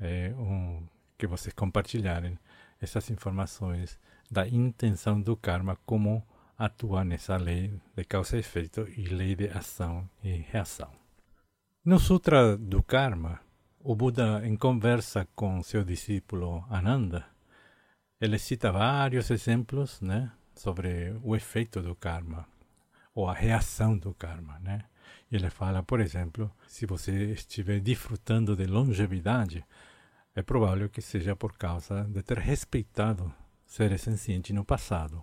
eh, 0.00 0.34
um, 0.36 0.82
que 1.16 1.28
vocês 1.28 1.54
compartilharem 1.54 2.36
essas 2.80 3.08
informações 3.10 3.96
da 4.28 4.44
intenção 4.48 5.20
do 5.20 5.36
karma, 5.36 5.78
como 5.86 6.20
atuar 6.58 7.04
nessa 7.04 7.36
lei 7.36 7.80
de 7.96 8.04
causa 8.04 8.36
e 8.36 8.40
efeito 8.40 8.88
e 8.96 9.04
lei 9.04 9.36
de 9.36 9.46
ação 9.50 10.10
e 10.24 10.32
reação. 10.32 11.05
No 11.86 12.00
Sutra 12.00 12.56
do 12.56 12.82
Karma, 12.82 13.40
o 13.78 13.94
Buda, 13.94 14.44
em 14.44 14.56
conversa 14.56 15.24
com 15.36 15.62
seu 15.62 15.84
discípulo 15.84 16.66
Ananda, 16.68 17.24
ele 18.20 18.40
cita 18.40 18.72
vários 18.72 19.30
exemplos 19.30 20.00
né, 20.00 20.32
sobre 20.52 21.16
o 21.22 21.36
efeito 21.36 21.80
do 21.80 21.94
karma, 21.94 22.44
ou 23.14 23.28
a 23.28 23.32
reação 23.32 23.96
do 23.96 24.12
karma. 24.12 24.58
Né? 24.58 24.80
Ele 25.30 25.48
fala, 25.48 25.80
por 25.80 26.00
exemplo, 26.00 26.50
se 26.66 26.86
você 26.86 27.30
estiver 27.30 27.78
desfrutando 27.78 28.56
de 28.56 28.66
longevidade, 28.66 29.64
é 30.34 30.42
provável 30.42 30.88
que 30.88 31.00
seja 31.00 31.36
por 31.36 31.56
causa 31.56 32.02
de 32.02 32.20
ter 32.20 32.38
respeitado 32.38 33.32
seres 33.64 34.02
sencientes 34.02 34.52
no 34.52 34.64
passado. 34.64 35.22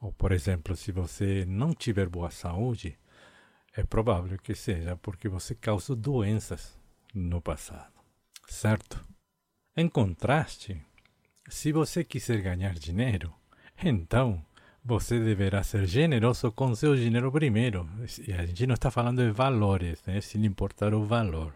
Ou, 0.00 0.12
por 0.12 0.32
exemplo, 0.32 0.74
se 0.74 0.90
você 0.90 1.44
não 1.46 1.72
tiver 1.72 2.08
boa 2.08 2.32
saúde, 2.32 2.98
é 3.74 3.82
provável 3.82 4.38
que 4.38 4.54
seja 4.54 4.96
porque 4.96 5.28
você 5.28 5.54
causou 5.54 5.96
doenças 5.96 6.78
no 7.14 7.40
passado. 7.40 7.92
Certo? 8.48 9.02
Em 9.76 9.88
contraste, 9.88 10.80
se 11.48 11.72
você 11.72 12.04
quiser 12.04 12.42
ganhar 12.42 12.74
dinheiro, 12.74 13.32
então 13.82 14.44
você 14.84 15.18
deverá 15.20 15.62
ser 15.62 15.86
generoso 15.86 16.50
com 16.52 16.74
seu 16.74 16.94
dinheiro 16.96 17.30
primeiro. 17.30 17.88
E 18.26 18.32
a 18.32 18.44
gente 18.44 18.66
não 18.66 18.74
está 18.74 18.90
falando 18.90 19.24
de 19.24 19.30
valores, 19.30 20.02
né? 20.06 20.20
sem 20.20 20.44
importar 20.44 20.92
o 20.92 21.04
valor. 21.04 21.54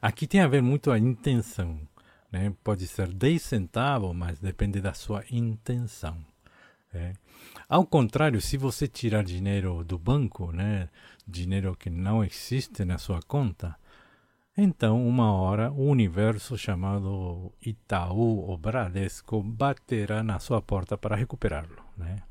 Aqui 0.00 0.26
tem 0.26 0.40
a 0.40 0.46
ver 0.46 0.62
muito 0.62 0.90
a 0.90 0.98
intenção. 0.98 1.80
Né? 2.30 2.54
Pode 2.62 2.86
ser 2.86 3.08
10 3.08 3.42
centavos, 3.42 4.14
mas 4.14 4.38
depende 4.38 4.80
da 4.80 4.92
sua 4.92 5.24
intenção. 5.30 6.24
Né? 6.94 7.14
Ao 7.68 7.84
contrário, 7.84 8.40
se 8.40 8.56
você 8.56 8.86
tirar 8.86 9.24
dinheiro 9.24 9.82
do 9.84 9.98
banco, 9.98 10.52
né, 10.52 10.88
dinheiro 11.26 11.76
que 11.76 11.90
não 11.90 12.22
existe 12.22 12.84
na 12.84 12.96
sua 12.98 13.20
conta, 13.22 13.76
então 14.56 15.04
uma 15.06 15.32
hora 15.32 15.72
o 15.72 15.88
universo 15.88 16.56
chamado 16.56 17.52
Itaú 17.60 18.48
ou 18.48 18.56
Bradesco 18.56 19.42
baterá 19.42 20.22
na 20.22 20.38
sua 20.38 20.62
porta 20.62 20.96
para 20.96 21.16
recuperá-lo. 21.16 21.76
Né? 21.96 22.22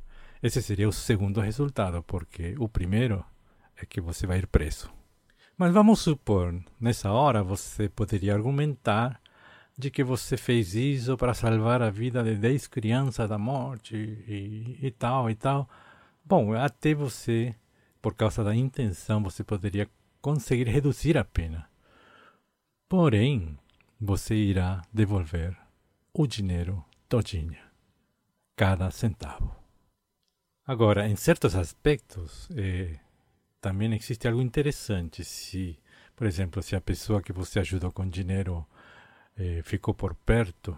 Esse 0.41 0.62
seria 0.62 0.88
o 0.88 0.93
segundo 0.93 1.41
resultado, 1.41 2.01
porque 2.03 2.55
o 2.58 2.70
primeiro 2.70 3.24
é 3.75 3.86
que 3.86 4.00
você 4.00 4.25
vai 4.25 4.39
ir 4.39 4.48
preso. 4.48 4.89
Mas 5.58 5.74
vamos 5.74 6.00
supor, 6.00 6.63
nessa 6.79 7.12
hora 7.12 7.43
você 7.43 7.88
poderia 7.89 8.34
argumentar 8.34 9.22
de 9.77 9.89
que 9.89 10.03
você 10.03 10.38
fez 10.38 10.75
isso 10.75 11.18
para 11.18 11.34
salvar 11.34 11.82
a 11.82 11.89
vida 11.89 12.24
de 12.24 12.36
10 12.36 12.68
crianças 12.68 13.27
da 13.27 13.38
morte 13.38 13.96
e, 13.96 14.77
e 14.82 14.92
tal 14.92 15.30
e 15.30 15.36
tal. 15.36 15.68
Bom, 16.24 16.53
até 16.53 16.94
você, 16.94 17.56
por 18.01 18.13
causa 18.13 18.44
da 18.44 18.56
intenção, 18.56 19.24
você 19.24 19.44
poderia 19.44 19.89
conseguir 20.22 20.68
reduzir 20.68 21.18
a 21.18 21.25
pena. 21.25 21.68
Porém, 22.88 23.58
você 24.00 24.36
irá 24.36 24.82
devolver 24.94 25.58
o 26.13 26.27
dinheiro 26.27 26.84
todinho, 27.10 27.58
cada 28.56 28.92
centavo. 28.92 29.56
Agora, 30.65 31.10
em 31.10 31.15
certos 31.15 31.56
aspectos, 31.56 32.48
eh, 32.56 33.00
também 33.60 33.94
existe 33.94 34.27
algo 34.27 34.42
interessante. 34.42 35.25
Se, 35.25 35.77
por 36.15 36.27
exemplo, 36.27 36.62
se 36.62 36.75
a 36.75 36.82
pessoa 36.82 37.22
que 37.22 37.34
você 37.34 37.60
ajudou 37.60 37.92
com 37.92 38.08
dinheiro 38.08 38.65
eh, 39.37 39.61
ficou 39.63 39.93
por 39.93 40.15
perto, 40.15 40.77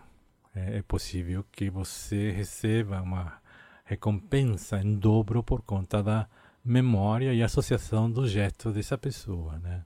é, 0.55 0.77
é 0.77 0.81
possível 0.81 1.45
que 1.51 1.69
você 1.69 2.31
receba 2.31 3.01
uma 3.01 3.41
recompensa 3.83 4.81
em 4.81 4.95
dobro 4.95 5.43
por 5.43 5.61
conta 5.61 6.01
da 6.01 6.27
memória 6.63 7.33
e 7.33 7.43
associação 7.43 8.09
do 8.09 8.27
gesto 8.27 8.71
dessa 8.71 8.97
pessoa, 8.97 9.59
né? 9.59 9.85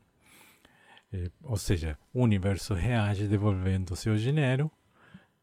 Eh, 1.11 1.31
ou 1.43 1.57
seja, 1.57 1.97
o 2.13 2.21
universo 2.21 2.73
reage 2.73 3.27
devolvendo 3.27 3.95
seu 3.95 4.15
dinheiro 4.15 4.71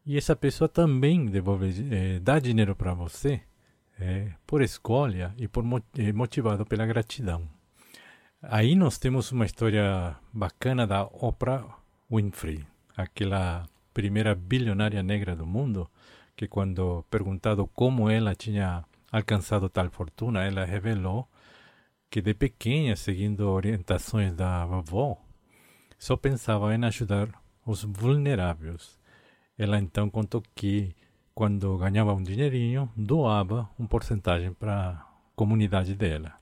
e 0.05 0.17
essa 0.17 0.35
pessoa 0.35 0.69
também 0.69 1.25
devolve, 1.25 1.87
eh, 1.91 2.19
dá 2.19 2.39
dinheiro 2.39 2.75
para 2.75 2.93
você 2.93 3.41
é, 3.99 4.31
por 4.45 4.61
escolha 4.61 5.33
e 5.37 5.47
por 5.47 5.63
é, 5.97 6.13
motivado 6.13 6.65
pela 6.65 6.85
gratidão. 6.85 7.47
Aí 8.41 8.75
nós 8.75 8.97
temos 8.97 9.31
uma 9.31 9.45
história 9.45 10.15
bacana 10.31 10.85
da 10.85 11.03
Oprah 11.03 11.65
Winfrey, 12.09 12.65
aquela 12.97 13.65
primeira 13.93 14.33
bilionária 14.35 15.03
negra 15.03 15.35
do 15.35 15.45
mundo, 15.45 15.89
que 16.35 16.47
quando 16.47 17.05
perguntado 17.09 17.67
como 17.67 18.09
ela 18.09 18.35
tinha 18.35 18.83
alcançado 19.11 19.69
tal 19.69 19.89
fortuna, 19.89 20.43
ela 20.43 20.65
revelou 20.65 21.27
que 22.09 22.21
de 22.21 22.33
pequena, 22.33 22.95
seguindo 22.95 23.49
orientações 23.49 24.33
da 24.33 24.65
vovó, 24.65 25.17
só 25.97 26.17
pensava 26.17 26.73
em 26.75 26.83
ajudar 26.85 27.29
os 27.65 27.83
vulneráveis. 27.83 28.97
Ela 29.57 29.79
então 29.79 30.09
contou 30.09 30.41
que 30.55 30.95
quando 31.33 31.77
ganhava 31.77 32.13
um 32.13 32.23
dinheirinho, 32.23 32.91
doava 32.95 33.69
um 33.79 33.85
porcentagem 33.85 34.53
para 34.53 34.89
a 34.89 35.05
comunidade 35.35 35.95
dela. 35.95 36.33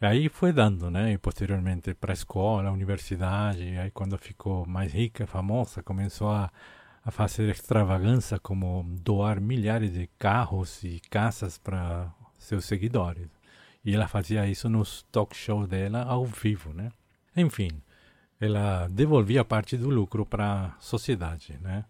Aí 0.00 0.28
foi 0.28 0.52
dando, 0.52 0.90
né? 0.90 1.12
E 1.12 1.18
posteriormente 1.18 1.92
para 1.92 2.12
a 2.12 2.14
escola, 2.14 2.68
a 2.68 2.72
universidade. 2.72 3.76
Aí 3.78 3.90
quando 3.90 4.16
ficou 4.16 4.66
mais 4.66 4.92
rica, 4.92 5.26
famosa, 5.26 5.82
começou 5.82 6.30
a, 6.30 6.50
a 7.04 7.10
fazer 7.10 7.48
extravagância 7.48 8.38
como 8.38 8.84
doar 9.00 9.40
milhares 9.40 9.92
de 9.92 10.08
carros 10.18 10.84
e 10.84 11.00
casas 11.10 11.58
para 11.58 12.12
seus 12.38 12.64
seguidores. 12.64 13.28
E 13.84 13.94
ela 13.94 14.06
fazia 14.06 14.46
isso 14.46 14.68
nos 14.68 15.02
talk 15.10 15.36
shows 15.36 15.66
dela 15.66 16.02
ao 16.04 16.24
vivo, 16.24 16.72
né? 16.72 16.90
Enfim, 17.36 17.82
ela 18.40 18.86
devolvia 18.88 19.44
parte 19.44 19.76
do 19.76 19.90
lucro 19.90 20.24
para 20.24 20.66
a 20.66 20.80
sociedade, 20.80 21.58
né? 21.60 21.84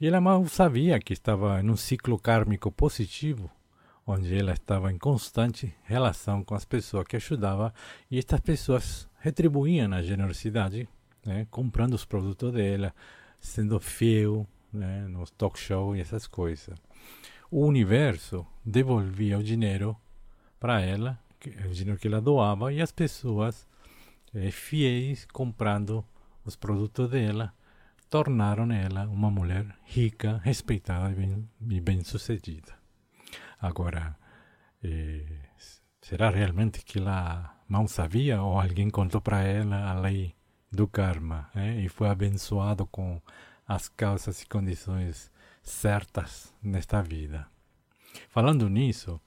E 0.00 0.06
ela 0.06 0.20
mal 0.20 0.46
sabia 0.46 0.98
que 1.00 1.12
estava 1.12 1.60
em 1.62 1.70
um 1.70 1.76
ciclo 1.76 2.18
kármico 2.18 2.70
positivo, 2.70 3.50
onde 4.06 4.36
ela 4.36 4.52
estava 4.52 4.92
em 4.92 4.98
constante 4.98 5.74
relação 5.84 6.44
com 6.44 6.54
as 6.54 6.64
pessoas 6.64 7.06
que 7.06 7.16
ajudava 7.16 7.72
e 8.10 8.18
estas 8.18 8.40
pessoas 8.40 9.08
retribuíam 9.20 9.92
a 9.92 10.02
generosidade, 10.02 10.88
né, 11.24 11.46
comprando 11.50 11.94
os 11.94 12.04
produtos 12.04 12.52
dela, 12.52 12.94
sendo 13.40 13.80
fiel 13.80 14.46
né, 14.72 15.06
nos 15.08 15.30
talk 15.30 15.58
shows 15.58 15.96
e 15.96 16.00
essas 16.00 16.26
coisas. 16.26 16.76
O 17.50 17.64
universo 17.64 18.46
devolvia 18.64 19.38
o 19.38 19.42
dinheiro 19.42 19.96
para 20.60 20.80
ela, 20.80 21.18
o 21.66 21.72
dinheiro 21.72 21.98
que 21.98 22.08
ela 22.08 22.20
doava, 22.20 22.72
e 22.72 22.82
as 22.82 22.92
pessoas 22.92 23.66
é, 24.34 24.50
fiéis 24.50 25.26
comprando 25.32 26.04
os 26.44 26.56
produtos 26.56 27.10
dela 27.10 27.54
tornaram 28.10 28.70
ela 28.70 29.06
uma 29.08 29.30
mulher 29.30 29.66
rica, 29.84 30.40
respeitada 30.44 31.10
e 31.12 31.14
bem, 31.14 31.48
e 31.70 31.80
bem. 31.80 32.02
Agora, 33.64 34.14
eh, 34.82 35.24
será 36.02 36.28
realmente 36.28 36.84
que 36.84 36.98
ela 36.98 37.64
não 37.66 37.88
sabia 37.88 38.42
ou 38.42 38.60
alguém 38.60 38.90
contou 38.90 39.22
para 39.22 39.40
ela 39.40 39.90
a 39.90 39.98
lei 39.98 40.34
do 40.70 40.86
karma 40.86 41.48
eh, 41.54 41.80
e 41.80 41.88
foi 41.88 42.08
abençoado 42.10 42.86
com 42.86 43.22
as 43.66 43.88
causas 43.88 44.42
e 44.42 44.46
condições 44.46 45.32
certas 45.62 46.52
nesta 46.62 47.00
vida? 47.00 47.46
Falando 48.28 48.68
nisso, 48.68 49.18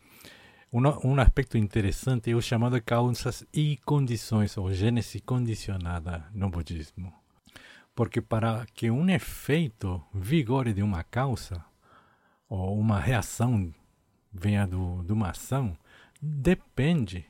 um, 0.72 0.84
um 1.04 1.20
aspecto 1.20 1.58
interessante 1.58 2.30
é 2.30 2.36
o 2.36 2.42
chamado 2.42 2.80
causas 2.84 3.44
e 3.52 3.78
condições, 3.78 4.56
ou 4.56 4.72
gênese 4.72 5.20
condicionada 5.20 6.28
no 6.32 6.48
budismo. 6.52 7.12
Porque 7.96 8.22
para 8.22 8.68
que 8.68 8.92
um 8.92 9.10
efeito 9.10 10.00
vigore 10.14 10.74
de 10.74 10.84
uma 10.84 11.04
causa, 11.04 11.66
ou 12.48 12.80
uma 12.80 13.00
reação 13.00 13.74
venha 14.40 14.68
do, 14.68 15.04
de 15.04 15.14
uma 15.14 15.30
ação, 15.30 15.78
depende 16.22 17.26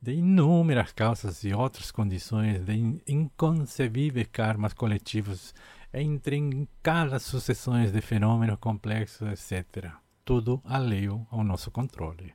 de 0.00 0.14
inúmeras 0.14 0.92
causas 0.92 1.44
e 1.44 1.52
outras 1.52 1.90
condições 1.90 2.64
de 2.64 3.00
inconcebíveis 3.06 4.26
karmas 4.32 4.72
coletivos 4.72 5.54
entre 5.94 6.68
cada 6.82 7.18
sucessões 7.18 7.92
de 7.92 8.00
fenômenos 8.00 8.58
complexos, 8.58 9.28
etc. 9.28 9.92
Tudo 10.24 10.60
alheio 10.64 11.26
ao 11.30 11.44
nosso 11.44 11.70
controle. 11.70 12.34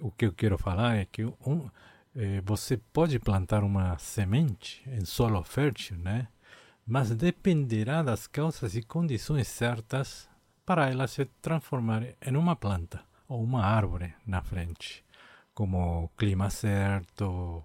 O 0.00 0.10
que 0.10 0.26
eu 0.26 0.32
quero 0.32 0.58
falar 0.58 0.96
é 0.96 1.04
que 1.04 1.24
um, 1.24 1.70
eh, 2.14 2.42
você 2.44 2.76
pode 2.76 3.18
plantar 3.18 3.62
uma 3.62 3.96
semente 3.98 4.82
em 4.86 5.04
solo 5.04 5.42
fértil, 5.44 5.96
né? 5.98 6.28
mas 6.86 7.14
dependerá 7.14 8.02
das 8.02 8.26
causas 8.26 8.74
e 8.74 8.82
condições 8.82 9.48
certas 9.48 10.28
para 10.64 10.90
ela 10.90 11.06
se 11.06 11.24
transformar 11.40 12.02
em 12.20 12.36
uma 12.36 12.56
planta 12.56 13.04
ou 13.28 13.42
uma 13.42 13.64
árvore 13.64 14.14
na 14.26 14.42
frente, 14.42 15.04
como 15.54 16.10
clima 16.16 16.50
certo, 16.50 17.64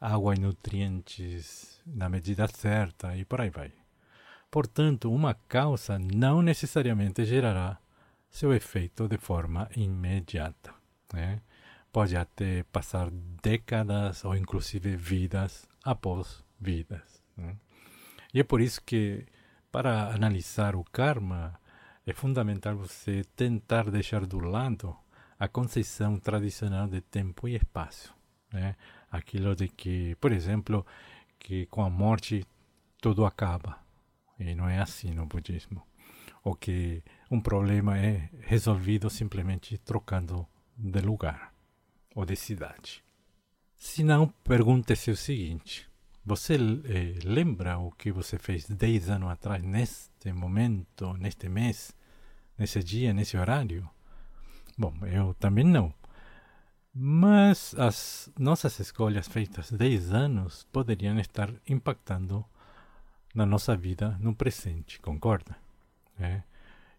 água 0.00 0.34
e 0.34 0.40
nutrientes 0.40 1.80
na 1.86 2.08
medida 2.08 2.46
certa 2.48 3.16
e 3.16 3.24
por 3.24 3.40
aí 3.40 3.50
vai. 3.50 3.72
Portanto, 4.50 5.12
uma 5.12 5.34
causa 5.34 5.98
não 5.98 6.42
necessariamente 6.42 7.24
gerará 7.24 7.78
seu 8.28 8.54
efeito 8.54 9.08
de 9.08 9.18
forma 9.18 9.68
imediata. 9.76 10.74
Né? 11.12 11.40
Pode 11.92 12.16
até 12.16 12.62
passar 12.64 13.10
décadas 13.42 14.24
ou 14.24 14.36
inclusive 14.36 14.96
vidas 14.96 15.66
após 15.84 16.44
vidas. 16.60 17.22
Né? 17.36 17.56
E 18.32 18.40
é 18.40 18.44
por 18.44 18.60
isso 18.60 18.82
que, 18.82 19.26
para 19.72 20.12
analisar 20.14 20.76
o 20.76 20.84
karma, 20.84 21.58
é 22.06 22.12
fundamental 22.12 22.76
você 22.76 23.24
tentar 23.34 23.90
deixar 23.90 24.24
do 24.24 24.38
lado 24.38 24.96
a 25.38 25.48
concepção 25.48 26.18
tradicional 26.18 26.86
de 26.86 27.00
tempo 27.00 27.48
e 27.48 27.56
espaço. 27.56 28.14
Né? 28.52 28.76
Aquilo 29.10 29.56
de 29.56 29.68
que, 29.68 30.14
por 30.16 30.30
exemplo, 30.30 30.86
que 31.38 31.66
com 31.66 31.82
a 31.82 31.90
morte 31.90 32.46
tudo 33.00 33.26
acaba. 33.26 33.78
E 34.38 34.54
não 34.54 34.68
é 34.68 34.78
assim 34.78 35.10
no 35.10 35.26
budismo. 35.26 35.82
Ou 36.44 36.54
que 36.54 37.02
um 37.28 37.40
problema 37.40 37.98
é 37.98 38.30
resolvido 38.40 39.10
simplesmente 39.10 39.76
trocando 39.78 40.46
de 40.76 41.00
lugar 41.00 41.52
ou 42.14 42.24
de 42.24 42.36
cidade. 42.36 43.02
Se 43.74 44.04
não, 44.04 44.28
pergunte-se 44.44 45.10
o 45.10 45.16
seguinte: 45.16 45.88
você 46.24 46.54
eh, 46.54 47.18
lembra 47.24 47.78
o 47.78 47.90
que 47.92 48.10
você 48.10 48.38
fez 48.38 48.66
10 48.68 49.10
anos 49.10 49.30
atrás, 49.30 49.62
neste 49.62 50.32
momento, 50.32 51.12
neste 51.14 51.48
mês, 51.48 51.95
nesse 52.58 52.82
dia, 52.82 53.12
nesse 53.12 53.36
horário? 53.36 53.88
Bom, 54.76 54.94
eu 55.06 55.34
também 55.34 55.64
não. 55.64 55.92
Mas 56.92 57.74
as 57.78 58.30
nossas 58.38 58.78
escolhas 58.78 59.28
feitas 59.28 59.70
10 59.70 60.12
anos 60.12 60.66
poderiam 60.72 61.18
estar 61.18 61.52
impactando 61.68 62.44
na 63.34 63.44
nossa 63.44 63.76
vida 63.76 64.16
no 64.18 64.34
presente, 64.34 64.98
concorda? 65.00 65.56
É. 66.18 66.42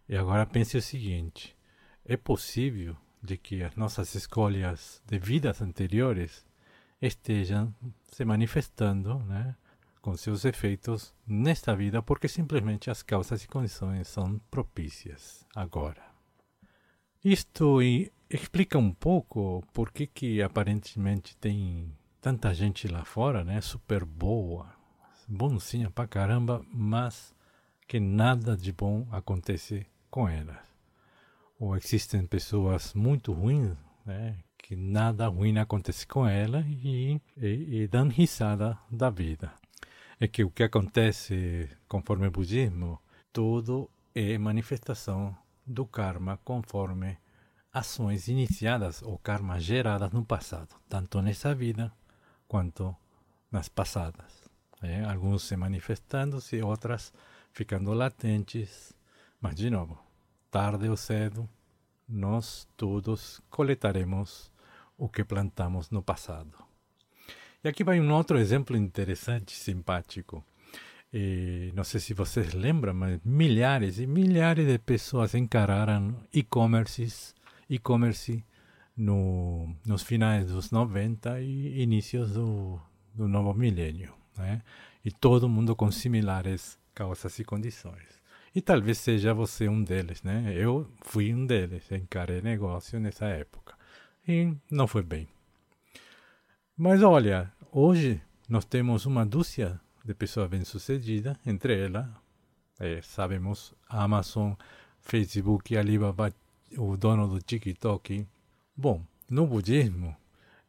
E 0.08 0.16
agora 0.16 0.46
pense 0.46 0.76
o 0.76 0.82
seguinte: 0.82 1.56
é 2.04 2.16
possível 2.16 2.96
de 3.22 3.36
que 3.36 3.62
as 3.62 3.74
nossas 3.74 4.14
escolhas 4.14 5.02
de 5.04 5.18
vidas 5.18 5.60
anteriores 5.60 6.46
estejam 7.02 7.74
se 8.04 8.24
manifestando 8.24 9.18
né, 9.24 9.56
com 10.00 10.16
seus 10.16 10.44
efeitos 10.44 11.14
nesta 11.26 11.74
vida, 11.74 12.02
porque 12.02 12.28
simplesmente 12.28 12.90
as 12.90 13.02
causas 13.02 13.42
e 13.42 13.48
condições 13.48 14.08
são 14.08 14.40
propícias 14.50 15.44
agora. 15.54 16.02
Isto 17.24 17.80
explica 18.30 18.78
um 18.78 18.92
pouco 18.92 19.64
por 19.72 19.90
que, 19.90 20.06
que 20.06 20.42
aparentemente 20.42 21.36
tem 21.36 21.92
tanta 22.20 22.54
gente 22.54 22.86
lá 22.88 23.04
fora, 23.04 23.44
né, 23.44 23.60
super 23.60 24.04
boa, 24.04 24.72
bonzinha 25.26 25.90
pra 25.90 26.06
caramba, 26.06 26.64
mas 26.72 27.34
que 27.86 27.98
nada 27.98 28.56
de 28.56 28.72
bom 28.72 29.06
acontece 29.10 29.86
com 30.10 30.28
elas. 30.28 30.56
Ou 31.58 31.76
existem 31.76 32.24
pessoas 32.26 32.94
muito 32.94 33.32
ruins, 33.32 33.76
né, 34.04 34.36
que 34.58 34.76
nada 34.76 35.26
ruim 35.28 35.58
acontece 35.58 36.06
com 36.06 36.26
ela 36.26 36.64
e, 36.68 37.20
e, 37.36 37.82
e 37.82 37.88
dão 37.88 38.08
risada 38.08 38.78
da 38.90 39.10
vida. 39.10 39.52
É 40.20 40.26
que 40.26 40.42
o 40.42 40.50
que 40.50 40.64
acontece 40.64 41.70
conforme 41.86 42.26
o 42.26 42.30
budismo, 42.30 43.00
tudo 43.32 43.88
é 44.12 44.36
manifestação 44.36 45.36
do 45.64 45.86
karma 45.86 46.38
conforme 46.38 47.16
ações 47.72 48.26
iniciadas 48.26 49.00
ou 49.00 49.16
karma 49.18 49.60
geradas 49.60 50.10
no 50.10 50.24
passado, 50.24 50.74
tanto 50.88 51.22
nessa 51.22 51.54
vida 51.54 51.92
quanto 52.48 52.96
nas 53.48 53.68
passadas. 53.68 54.50
É, 54.82 55.04
alguns 55.04 55.44
se 55.44 55.56
manifestando-se, 55.56 56.60
outras 56.62 57.12
ficando 57.52 57.92
latentes, 57.92 58.92
mas 59.40 59.54
de 59.54 59.70
novo, 59.70 59.96
tarde 60.50 60.88
ou 60.88 60.96
cedo, 60.96 61.48
nós 62.08 62.66
todos 62.76 63.40
coletaremos 63.48 64.50
o 64.96 65.08
que 65.08 65.22
plantamos 65.22 65.90
no 65.90 66.02
passado. 66.02 66.67
E 67.62 67.68
aqui 67.68 67.82
vai 67.82 68.00
um 68.00 68.12
outro 68.12 68.38
exemplo 68.38 68.76
interessante, 68.76 69.52
simpático. 69.56 70.44
E 71.12 71.72
não 71.74 71.82
sei 71.82 71.98
se 72.00 72.14
vocês 72.14 72.52
lembram, 72.54 72.94
mas 72.94 73.18
milhares 73.24 73.98
e 73.98 74.06
milhares 74.06 74.66
de 74.66 74.78
pessoas 74.78 75.34
encararam 75.34 76.14
e-commerces, 76.32 77.34
e-commerce 77.68 78.44
no, 78.96 79.74
nos 79.84 80.02
finais 80.02 80.46
dos 80.46 80.70
90 80.70 81.40
e 81.40 81.82
inícios 81.82 82.32
do, 82.32 82.80
do 83.12 83.26
novo 83.26 83.52
milênio. 83.54 84.14
Né? 84.36 84.62
E 85.04 85.10
todo 85.10 85.48
mundo 85.48 85.74
com 85.74 85.90
similares 85.90 86.78
causas 86.94 87.38
e 87.40 87.44
condições. 87.44 88.18
E 88.54 88.60
talvez 88.60 88.98
seja 88.98 89.34
você 89.34 89.68
um 89.68 89.82
deles, 89.82 90.22
né? 90.22 90.52
Eu 90.56 90.90
fui 91.02 91.34
um 91.34 91.46
deles, 91.46 91.90
encarei 91.92 92.40
negócio 92.40 92.98
nessa 92.98 93.26
época 93.26 93.74
e 94.26 94.52
não 94.70 94.86
foi 94.86 95.02
bem. 95.02 95.28
Mas 96.80 97.02
olha, 97.02 97.52
hoje 97.72 98.22
nós 98.48 98.64
temos 98.64 99.04
uma 99.04 99.26
dúzia 99.26 99.80
de 100.04 100.14
pessoas 100.14 100.48
bem-sucedidas, 100.48 101.36
entre 101.44 101.76
elas, 101.76 102.06
é, 102.78 103.02
sabemos, 103.02 103.74
Amazon, 103.88 104.52
Facebook, 105.00 105.76
Alibaba, 105.76 106.32
o 106.76 106.96
dono 106.96 107.26
do 107.26 107.40
TikTok. 107.40 108.24
Bom, 108.76 109.02
no 109.28 109.44
budismo, 109.44 110.14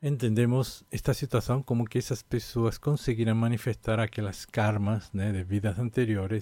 entendemos 0.01 0.83
esta 0.89 1.13
situação 1.13 1.61
como 1.61 1.85
que 1.85 1.99
essas 1.99 2.23
pessoas 2.23 2.79
conseguiram 2.79 3.35
manifestar 3.35 3.99
aquelas 3.99 4.45
karmas 4.45 5.11
né, 5.13 5.31
de 5.31 5.43
vidas 5.43 5.77
anteriores 5.77 6.41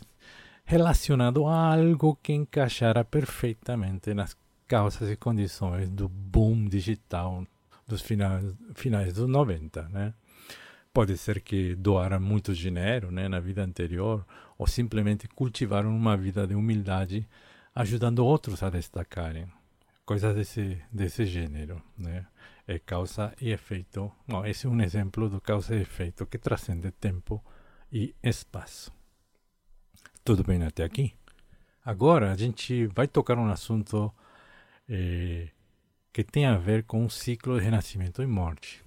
relacionado 0.64 1.46
a 1.46 1.74
algo 1.74 2.18
que 2.24 2.32
encaixara 2.32 3.04
perfeitamente 3.04 4.14
nas 4.14 4.34
causas 4.66 5.10
e 5.10 5.18
condições 5.18 5.90
do 5.90 6.08
boom 6.08 6.70
digital 6.70 7.46
dos 7.88 8.02
finais, 8.02 8.44
finais 8.76 9.14
dos 9.14 9.28
90, 9.28 9.84
né? 9.90 10.14
Pode 10.94 11.18
ser 11.18 11.42
que 11.42 11.76
doaram 11.76 12.20
muito 12.20 12.54
dinheiro 12.54 13.12
né, 13.12 13.28
na 13.28 13.40
vida 13.40 13.64
anterior 13.64 14.26
ou 14.58 14.68
simplesmente 14.68 15.28
cultivaram 15.28 15.96
uma 15.96 16.18
vida 16.18 16.48
de 16.48 16.56
humildade 16.56 17.28
ajudando 17.76 18.26
outros 18.26 18.64
a 18.64 18.70
destacarem. 18.70 19.48
Coisas 20.06 20.34
desse, 20.36 20.82
desse 20.92 21.26
gênero, 21.26 21.82
né? 21.98 22.26
É 22.68 22.80
causa 22.80 23.34
e 23.40 23.52
efeito. 23.52 24.12
Bom, 24.28 24.46
esse 24.46 24.66
é 24.66 24.70
um 24.70 24.82
exemplo 24.82 25.30
do 25.30 25.40
causa 25.40 25.76
e 25.76 25.82
efeito 25.82 26.26
que 26.26 26.38
transcende 26.38 26.92
tempo 26.92 27.44
e 27.92 28.14
espaço. 28.22 28.92
Tudo 30.24 30.44
bem 30.44 30.62
até 30.64 30.84
aqui? 30.84 31.14
Agora 31.86 32.32
a 32.32 32.36
gente 32.36 32.88
vai 32.88 33.08
tocar 33.08 33.38
um 33.38 33.50
assunto 33.50 34.14
eh, 34.90 35.50
que 36.12 36.24
tem 36.24 36.46
a 36.46 36.58
ver 36.58 36.84
com 36.84 37.06
o 37.06 37.10
ciclo 37.10 37.58
de 37.58 37.64
renascimento 37.66 38.22
e 38.22 38.28
morte. 38.28 38.84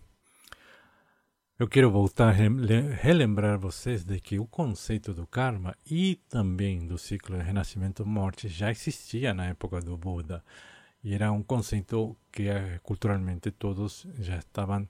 Eu 1.58 1.68
quero 1.68 1.90
voltar 1.90 2.28
a 2.28 2.32
relembrar 2.32 3.58
vocês 3.58 4.02
de 4.02 4.18
que 4.18 4.38
o 4.38 4.46
conceito 4.46 5.12
do 5.12 5.26
karma 5.26 5.76
e 5.84 6.16
também 6.28 6.86
do 6.86 6.96
ciclo 6.96 7.36
de 7.36 7.42
renascimento 7.42 8.02
e 8.02 8.06
morte 8.06 8.48
já 8.48 8.70
existia 8.70 9.34
na 9.34 9.46
época 9.46 9.78
do 9.80 9.94
Buda. 9.94 10.42
E 11.04 11.14
era 11.14 11.30
um 11.30 11.42
conceito 11.42 12.16
que 12.32 12.48
eh, 12.48 12.80
culturalmente 12.82 13.50
todos 13.50 14.06
já 14.18 14.38
estavam 14.38 14.88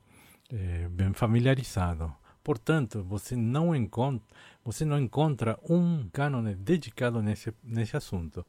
eh, 0.53 0.88
bem 0.88 1.12
familiarizados. 1.12 2.12
Portanto, 2.43 3.03
você 3.03 3.35
não 3.35 3.75
encontra, 3.75 4.25
você 4.64 4.85
não 4.85 4.99
encontra 4.99 5.59
um 5.69 6.09
cânone 6.12 6.55
dedicado 6.55 7.21
nesse, 7.21 7.53
nesse 7.64 7.97
assunto. 7.97 8.47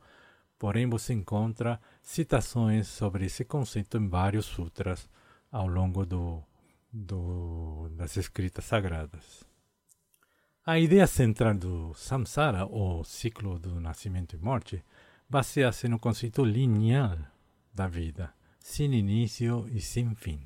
Porém, 0.61 0.87
você 0.87 1.11
encontra 1.11 1.81
citações 2.03 2.87
sobre 2.87 3.25
esse 3.25 3.43
conceito 3.43 3.97
em 3.97 4.07
vários 4.07 4.45
sutras 4.45 5.09
ao 5.51 5.65
longo 5.65 6.05
do 6.05 6.43
do, 6.93 7.89
das 7.97 8.15
escritas 8.15 8.65
sagradas. 8.65 9.43
A 10.63 10.77
ideia 10.77 11.07
central 11.07 11.55
do 11.55 11.95
samsara, 11.95 12.63
ou 12.67 13.03
ciclo 13.03 13.57
do 13.57 13.79
nascimento 13.79 14.35
e 14.35 14.39
morte, 14.39 14.85
baseia-se 15.27 15.87
no 15.87 15.97
conceito 15.97 16.45
linear 16.45 17.33
da 17.73 17.87
vida, 17.87 18.31
sem 18.59 18.93
início 18.93 19.67
e 19.71 19.81
sem 19.81 20.13
fim. 20.13 20.41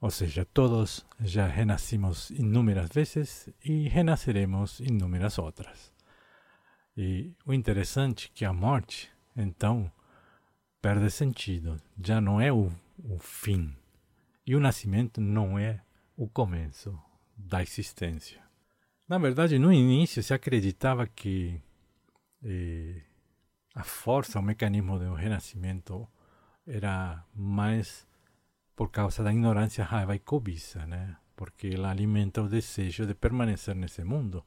Ou 0.00 0.10
seja, 0.12 0.44
todos 0.44 1.04
já 1.18 1.48
renascimos 1.48 2.30
inúmeras 2.30 2.90
vezes 2.90 3.48
e 3.64 3.88
renasceremos 3.88 4.78
inúmeras 4.78 5.36
outras. 5.36 5.93
E 6.96 7.32
o 7.44 7.52
interessante 7.52 8.26
é 8.26 8.38
que 8.38 8.44
a 8.44 8.52
morte, 8.52 9.10
então, 9.36 9.90
perde 10.80 11.10
sentido, 11.10 11.80
já 12.00 12.20
não 12.20 12.40
é 12.40 12.52
o, 12.52 12.70
o 13.02 13.18
fim 13.18 13.74
e 14.46 14.54
o 14.54 14.60
nascimento 14.60 15.20
não 15.20 15.58
é 15.58 15.80
o 16.16 16.28
começo 16.28 16.98
da 17.36 17.62
existência. 17.62 18.42
Na 19.08 19.18
verdade, 19.18 19.58
no 19.58 19.72
início 19.72 20.22
se 20.22 20.32
acreditava 20.32 21.06
que 21.06 21.60
eh, 22.42 23.02
a 23.74 23.82
força, 23.82 24.38
o 24.38 24.42
mecanismo 24.42 24.98
do 24.98 25.14
renascimento 25.14 26.06
era 26.66 27.24
mais 27.34 28.06
por 28.76 28.90
causa 28.90 29.22
da 29.22 29.32
ignorância, 29.32 29.84
raiva 29.84 30.14
e 30.14 30.18
cobiça, 30.18 30.86
né? 30.86 31.16
Porque 31.36 31.68
ela 31.68 31.90
alimenta 31.90 32.42
o 32.42 32.48
desejo 32.48 33.06
de 33.06 33.14
permanecer 33.14 33.74
nesse 33.74 34.04
mundo, 34.04 34.44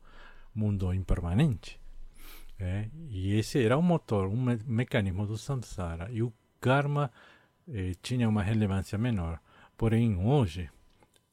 mundo 0.54 0.94
impermanente. 0.94 1.80
É? 2.60 2.90
E 3.10 3.36
esse 3.36 3.64
era 3.64 3.78
o 3.78 3.82
motor, 3.82 4.28
um 4.28 4.42
me 4.42 4.60
mecanismo 4.66 5.28
do 5.28 5.38
samsara. 5.38 6.12
E 6.12 6.24
o 6.24 6.34
karma 6.60 7.12
eh, 7.68 7.94
tinha 8.02 8.28
uma 8.28 8.42
relevância 8.42 8.98
menor. 8.98 9.40
Porém, 9.78 10.18
hoje, 10.18 10.70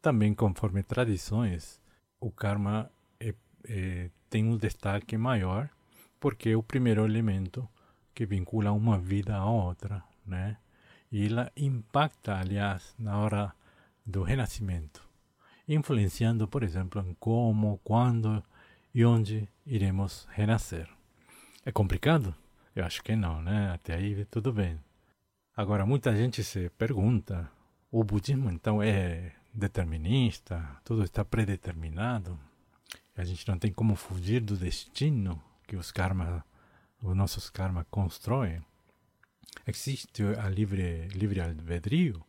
também 0.02 0.34
conforme 0.34 0.82
tradições, 0.82 1.80
o 2.20 2.30
karma 2.30 2.90
é, 3.18 3.34
é, 3.66 4.10
tem 4.28 4.44
um 4.44 4.56
destaque 4.56 5.16
maior, 5.16 5.70
porque 6.20 6.50
é 6.50 6.56
o 6.56 6.62
primeiro 6.62 7.04
elemento 7.04 7.66
que 8.14 8.26
vincula 8.26 8.72
uma 8.72 8.98
vida 8.98 9.34
a 9.36 9.44
outra, 9.46 10.04
né? 10.26 10.58
E 11.10 11.26
ela 11.26 11.50
impacta, 11.56 12.36
aliás, 12.36 12.94
na 12.98 13.18
hora 13.18 13.54
do 14.04 14.22
renascimento, 14.22 15.08
influenciando, 15.66 16.46
por 16.46 16.62
exemplo, 16.62 17.00
em 17.00 17.14
como, 17.14 17.80
quando 17.82 18.42
e 18.94 19.04
onde 19.04 19.48
iremos 19.66 20.28
renascer. 20.30 20.93
É 21.64 21.72
complicado? 21.72 22.34
Eu 22.76 22.84
acho 22.84 23.02
que 23.02 23.16
não, 23.16 23.40
né? 23.40 23.70
Até 23.72 23.94
aí 23.94 24.24
tudo 24.26 24.52
bem. 24.52 24.78
Agora, 25.56 25.86
muita 25.86 26.14
gente 26.14 26.44
se 26.44 26.68
pergunta 26.70 27.50
o 27.90 28.04
budismo, 28.04 28.50
então, 28.50 28.82
é 28.82 29.32
determinista, 29.52 30.62
tudo 30.84 31.04
está 31.04 31.24
predeterminado. 31.24 32.38
A 33.16 33.24
gente 33.24 33.46
não 33.48 33.58
tem 33.58 33.72
como 33.72 33.94
fugir 33.94 34.40
do 34.40 34.56
destino 34.56 35.42
que 35.66 35.76
os 35.76 35.90
karma, 35.90 36.44
os 37.00 37.16
nossos 37.16 37.48
karma 37.48 37.86
constroem. 37.90 38.60
Existe 39.66 40.22
a 40.38 40.48
livre, 40.50 41.08
livre 41.14 41.40
albedrio? 41.40 42.22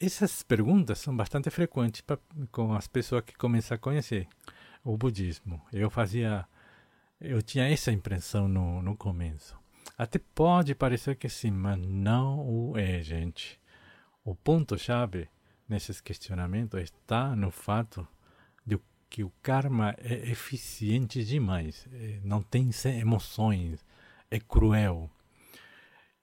Essas 0.00 0.42
perguntas 0.42 0.98
são 0.98 1.14
bastante 1.14 1.50
frequentes 1.50 2.00
pra, 2.00 2.18
com 2.50 2.72
as 2.72 2.88
pessoas 2.88 3.22
que 3.22 3.34
começam 3.34 3.74
a 3.74 3.78
conhecer 3.78 4.26
o 4.82 4.96
budismo. 4.96 5.60
Eu 5.72 5.90
fazia, 5.90 6.48
eu 7.20 7.42
tinha 7.42 7.68
essa 7.68 7.92
impressão 7.92 8.48
no, 8.48 8.82
no 8.82 8.96
começo. 8.96 9.58
Até 9.96 10.18
pode 10.18 10.74
parecer 10.74 11.16
que 11.16 11.28
sim, 11.28 11.50
mas 11.50 11.78
não 11.78 12.40
o 12.40 12.78
é, 12.78 13.02
gente. 13.02 13.60
O 14.24 14.34
ponto-chave 14.34 15.28
nesses 15.68 16.00
questionamentos 16.00 16.80
está 16.80 17.36
no 17.36 17.50
fato 17.50 18.06
de 18.64 18.78
que 19.10 19.22
o 19.22 19.32
karma 19.42 19.94
é 19.98 20.30
eficiente 20.30 21.24
demais, 21.24 21.86
é, 21.92 22.20
não 22.24 22.42
tem 22.42 22.70
emoções, 22.98 23.84
é 24.30 24.40
cruel. 24.40 25.10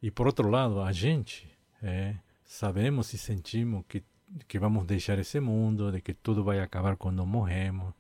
E 0.02 0.10
por 0.10 0.26
outro 0.26 0.50
lado, 0.50 0.82
a 0.82 0.92
gente 0.92 1.48
é, 1.82 2.16
sabemos 2.44 3.14
e 3.14 3.18
sentimos 3.18 3.84
que, 3.88 4.04
que 4.48 4.58
vamos 4.58 4.86
deixar 4.86 5.20
esse 5.20 5.40
mundo, 5.40 5.92
de 5.92 6.02
que 6.02 6.14
tudo 6.14 6.44
vai 6.44 6.60
acabar 6.60 6.96
quando 6.98 7.26
morremos. 7.26 7.94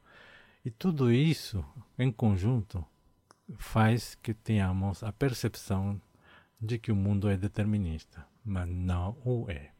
E 0.67 0.69
tudo 0.69 1.09
isso, 1.09 1.63
em 1.97 2.11
conjunto, 2.11 2.85
faz 3.57 4.15
que 4.15 4.33
tenhamos 4.33 5.01
a 5.01 5.13
percepção 5.13 6.01
de 6.59 6.77
que 6.77 6.91
o 6.91 6.95
mundo 6.95 7.29
é 7.29 7.37
determinista, 7.37 8.27
mas 8.43 8.67
não 8.67 9.17
o 9.23 9.49
é. 9.49 9.71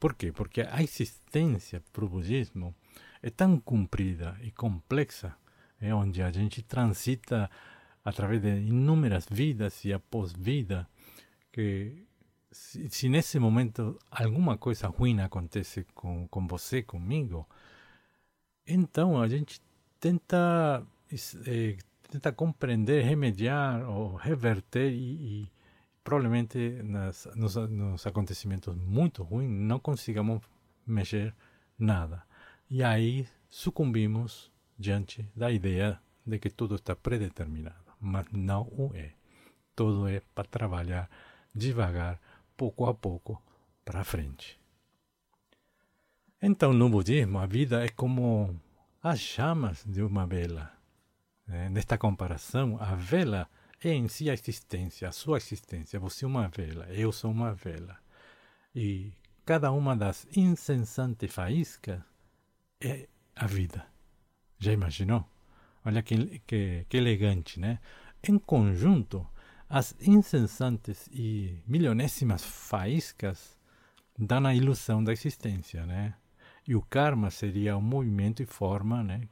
Por 0.00 0.14
quê? 0.14 0.32
Porque 0.32 0.62
a 0.62 0.82
existência 0.82 1.84
para 1.92 2.06
o 2.06 2.08
budismo 2.08 2.74
é 3.20 3.28
tão 3.28 3.60
comprida 3.60 4.34
e 4.40 4.50
complexa, 4.50 5.36
é 5.78 5.94
onde 5.94 6.22
a 6.22 6.32
gente 6.32 6.62
transita 6.62 7.50
através 8.02 8.40
de 8.40 8.48
inúmeras 8.48 9.26
vidas 9.30 9.84
e 9.84 9.92
após 9.92 10.32
vida, 10.32 10.88
que 11.52 12.06
se, 12.50 12.88
se, 12.88 13.10
nesse 13.10 13.38
momento 13.38 13.98
alguma 14.10 14.56
coisa 14.56 14.88
ruim 14.88 15.20
acontece 15.20 15.84
com, 15.94 16.26
com 16.28 16.46
você, 16.46 16.82
comigo, 16.82 17.46
então 18.66 19.20
a 19.20 19.28
gente 19.28 19.67
tenta, 20.00 20.86
é, 21.46 21.76
tenta 22.10 22.32
compreender, 22.32 23.04
remediar 23.04 23.88
ou 23.88 24.16
reverter 24.16 24.92
e, 24.92 25.42
e 25.44 25.52
provavelmente 26.02 26.82
nas, 26.82 27.28
nos, 27.34 27.56
nos 27.56 28.06
acontecimentos 28.06 28.74
muito 28.74 29.22
ruins 29.22 29.50
não 29.50 29.78
consigamos 29.78 30.42
mexer 30.86 31.34
nada. 31.78 32.22
E 32.70 32.82
aí 32.82 33.26
sucumbimos 33.48 34.50
diante 34.78 35.28
da 35.34 35.50
ideia 35.50 36.00
de 36.24 36.38
que 36.38 36.50
tudo 36.50 36.76
está 36.76 36.94
predeterminado. 36.94 37.92
Mas 38.00 38.26
não 38.32 38.62
o 38.62 38.92
é. 38.94 39.12
Tudo 39.74 40.06
é 40.06 40.20
para 40.34 40.44
trabalhar 40.44 41.10
devagar, 41.54 42.20
pouco 42.56 42.86
a 42.86 42.94
pouco, 42.94 43.42
para 43.84 44.04
frente. 44.04 44.58
Então, 46.40 46.72
no 46.72 46.88
budismo, 46.88 47.38
a 47.38 47.46
vida 47.46 47.84
é 47.84 47.88
como 47.88 48.54
as 49.08 49.20
chamas 49.20 49.84
de 49.86 50.02
uma 50.02 50.26
vela. 50.26 50.70
Nesta 51.70 51.96
comparação, 51.96 52.76
a 52.78 52.94
vela 52.94 53.48
é 53.82 53.94
em 53.94 54.06
si 54.06 54.28
a 54.28 54.34
existência, 54.34 55.08
a 55.08 55.12
sua 55.12 55.38
existência. 55.38 55.98
Você 55.98 56.26
é 56.26 56.28
uma 56.28 56.48
vela, 56.48 56.86
eu 56.90 57.10
sou 57.10 57.30
uma 57.30 57.54
vela. 57.54 57.96
E 58.74 59.12
cada 59.46 59.72
uma 59.72 59.96
das 59.96 60.26
incessantes 60.36 61.32
faíscas 61.32 62.02
é 62.80 63.08
a 63.34 63.46
vida. 63.46 63.86
Já 64.58 64.72
imaginou? 64.72 65.26
Olha 65.84 66.02
que, 66.02 66.40
que, 66.40 66.84
que 66.86 66.96
elegante, 66.98 67.58
né? 67.58 67.78
Em 68.22 68.38
conjunto, 68.38 69.26
as 69.70 69.96
incessantes 70.02 71.08
e 71.10 71.62
milionésimas 71.66 72.44
faíscas 72.44 73.56
dão 74.18 74.44
a 74.44 74.54
ilusão 74.54 75.02
da 75.02 75.12
existência, 75.12 75.86
né? 75.86 76.14
E 76.68 76.76
o 76.76 76.82
karma 76.82 77.30
seria 77.30 77.76
o 77.76 77.82
movimento 77.82 78.42
e 78.42 78.46
forma, 78.46 79.02
né? 79.02 79.22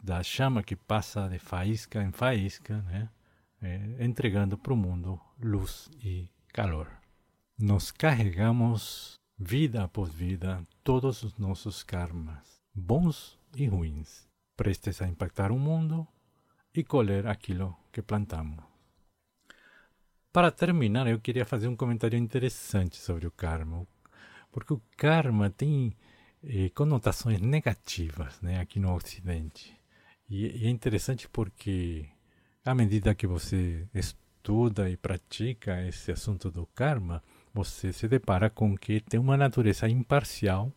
Da 0.00 0.22
chama 0.22 0.62
que 0.62 0.74
passa 0.74 1.28
de 1.28 1.38
faísca 1.38 2.02
em 2.02 2.10
faísca, 2.10 2.80
né? 2.82 3.10
é, 3.60 4.04
entregando 4.04 4.56
para 4.56 4.72
o 4.72 4.76
mundo 4.76 5.20
luz 5.40 5.90
e 6.02 6.30
calor. 6.52 6.90
Nós 7.58 7.90
carregamos 7.90 9.20
vida 9.38 9.84
após 9.84 10.12
vida 10.12 10.66
todos 10.82 11.22
os 11.22 11.36
nossos 11.36 11.82
karmas, 11.82 12.60
bons 12.74 13.38
e 13.54 13.66
ruins, 13.66 14.26
prestes 14.56 15.00
a 15.02 15.08
impactar 15.08 15.50
o 15.52 15.58
mundo 15.58 16.06
e 16.74 16.82
colher 16.84 17.26
aquilo 17.26 17.76
que 17.92 18.02
plantamos. 18.02 18.64
Para 20.32 20.50
terminar, 20.50 21.06
eu 21.06 21.18
queria 21.18 21.46
fazer 21.46 21.68
um 21.68 21.76
comentário 21.76 22.18
interessante 22.18 22.96
sobre 22.96 23.26
o 23.26 23.30
karma, 23.30 23.86
porque 24.52 24.74
o 24.74 24.82
karma 24.96 25.48
tem 25.48 25.94
eh, 26.48 26.70
conotações 26.70 27.40
negativas 27.40 28.40
né, 28.40 28.60
aqui 28.60 28.78
no 28.78 28.94
Ocidente. 28.94 29.76
E, 30.28 30.64
e 30.64 30.66
é 30.66 30.70
interessante 30.70 31.28
porque 31.28 32.08
à 32.64 32.74
medida 32.74 33.14
que 33.14 33.26
você 33.26 33.86
estuda 33.94 34.90
e 34.90 34.96
pratica 34.96 35.86
esse 35.86 36.10
assunto 36.10 36.50
do 36.50 36.66
karma, 36.66 37.22
você 37.54 37.92
se 37.92 38.08
depara 38.08 38.50
com 38.50 38.76
que 38.76 39.00
tem 39.00 39.18
uma 39.18 39.36
natureza 39.36 39.88
imparcial, 39.88 40.72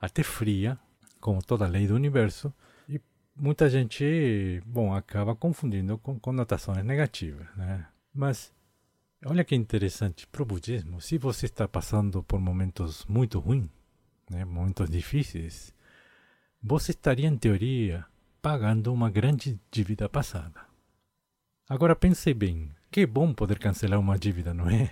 até 0.00 0.22
fria, 0.22 0.78
como 1.20 1.42
toda 1.42 1.66
lei 1.66 1.86
do 1.86 1.94
universo, 1.94 2.52
e 2.88 3.00
muita 3.34 3.68
gente, 3.68 4.62
bom, 4.66 4.94
acaba 4.94 5.34
confundindo 5.34 5.98
com 5.98 6.18
conotações 6.18 6.84
negativas, 6.84 7.46
né? 7.56 7.86
Mas 8.14 8.52
olha 9.24 9.44
que 9.44 9.54
interessante 9.54 10.26
para 10.26 10.42
o 10.42 10.46
budismo, 10.46 11.00
se 11.00 11.16
você 11.18 11.46
está 11.46 11.66
passando 11.66 12.22
por 12.22 12.40
momentos 12.40 13.06
muito 13.06 13.38
ruins, 13.38 13.70
né, 14.30 14.44
momentos 14.44 14.88
difíceis, 14.88 15.74
você 16.62 16.92
estaria 16.92 17.28
em 17.28 17.36
teoria 17.36 18.04
pagando 18.40 18.92
uma 18.92 19.10
grande 19.10 19.60
dívida 19.70 20.08
passada. 20.08 20.60
Agora 21.68 21.94
pense 21.94 22.32
bem, 22.34 22.70
que 22.90 23.06
bom 23.06 23.32
poder 23.32 23.58
cancelar 23.58 23.98
uma 23.98 24.18
dívida, 24.18 24.52
não 24.52 24.68
é? 24.70 24.90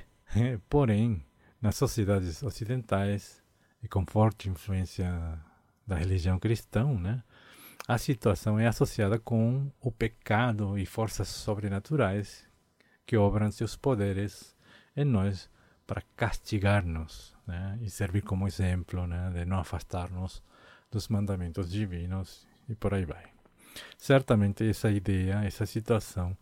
Porém, 0.68 1.24
nas 1.60 1.76
sociedades 1.76 2.42
ocidentais 2.42 3.42
e 3.82 3.88
com 3.88 4.06
forte 4.06 4.48
influência 4.48 5.38
da 5.86 5.96
religião 5.96 6.38
cristã, 6.38 6.84
né, 6.94 7.22
a 7.88 7.98
situação 7.98 8.58
é 8.58 8.66
associada 8.66 9.18
com 9.18 9.70
o 9.80 9.90
pecado 9.90 10.78
e 10.78 10.86
forças 10.86 11.28
sobrenaturais 11.28 12.48
que 13.04 13.16
obram 13.16 13.50
seus 13.50 13.74
poderes 13.74 14.54
em 14.96 15.04
nós 15.04 15.50
para 15.86 16.02
castigar-nos 16.14 17.34
né, 17.50 17.78
e 17.82 17.90
servir 17.90 18.22
como 18.22 18.46
exemplo 18.46 19.06
né, 19.06 19.30
de 19.34 19.44
não 19.44 19.58
afastar-nos 19.58 20.42
dos 20.90 21.08
mandamentos 21.08 21.70
divinos 21.70 22.46
e 22.68 22.74
por 22.74 22.94
aí 22.94 23.04
vai. 23.04 23.24
Certamente 23.98 24.68
essa 24.68 24.90
ideia, 24.90 25.44
essa 25.44 25.66
situação 25.66 26.36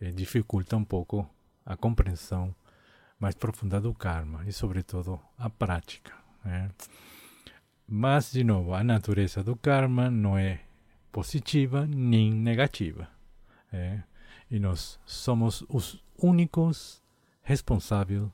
eh, 0.00 0.10
dificulta 0.10 0.76
um 0.76 0.84
pouco 0.84 1.28
a 1.64 1.76
compreensão 1.76 2.54
mais 3.18 3.34
profunda 3.34 3.80
do 3.80 3.94
karma 3.94 4.44
e, 4.46 4.52
sobretudo, 4.52 5.20
a 5.38 5.48
prática. 5.48 6.12
Né? 6.44 6.70
Mas, 7.86 8.32
de 8.32 8.42
novo, 8.42 8.74
a 8.74 8.82
natureza 8.82 9.42
do 9.42 9.56
karma 9.56 10.10
não 10.10 10.36
é 10.36 10.60
positiva 11.12 11.86
nem 11.86 12.32
negativa. 12.32 13.08
É? 13.72 14.02
E 14.50 14.58
nós 14.58 14.98
somos 15.04 15.64
os 15.68 16.02
únicos 16.16 17.02
responsáveis 17.42 18.28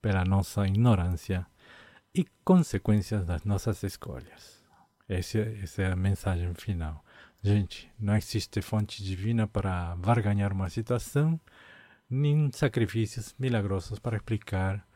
pela 0.00 0.24
nossa 0.24 0.66
ignorância 0.66 1.46
e 2.14 2.24
consequências 2.44 3.24
das 3.24 3.44
nossas 3.44 3.82
escolhas. 3.82 4.64
Essa, 5.08 5.38
essa 5.38 5.82
é 5.82 5.92
a 5.92 5.96
mensagem 5.96 6.52
final. 6.54 7.04
Gente, 7.42 7.90
não 7.98 8.16
existe 8.16 8.60
fonte 8.60 9.02
divina 9.02 9.46
para 9.46 9.94
varganhar 9.96 10.52
uma 10.52 10.68
situação, 10.68 11.40
nem 12.08 12.50
sacrifícios 12.52 13.34
milagrosos 13.38 13.98
para 13.98 14.16
explicar 14.16 14.86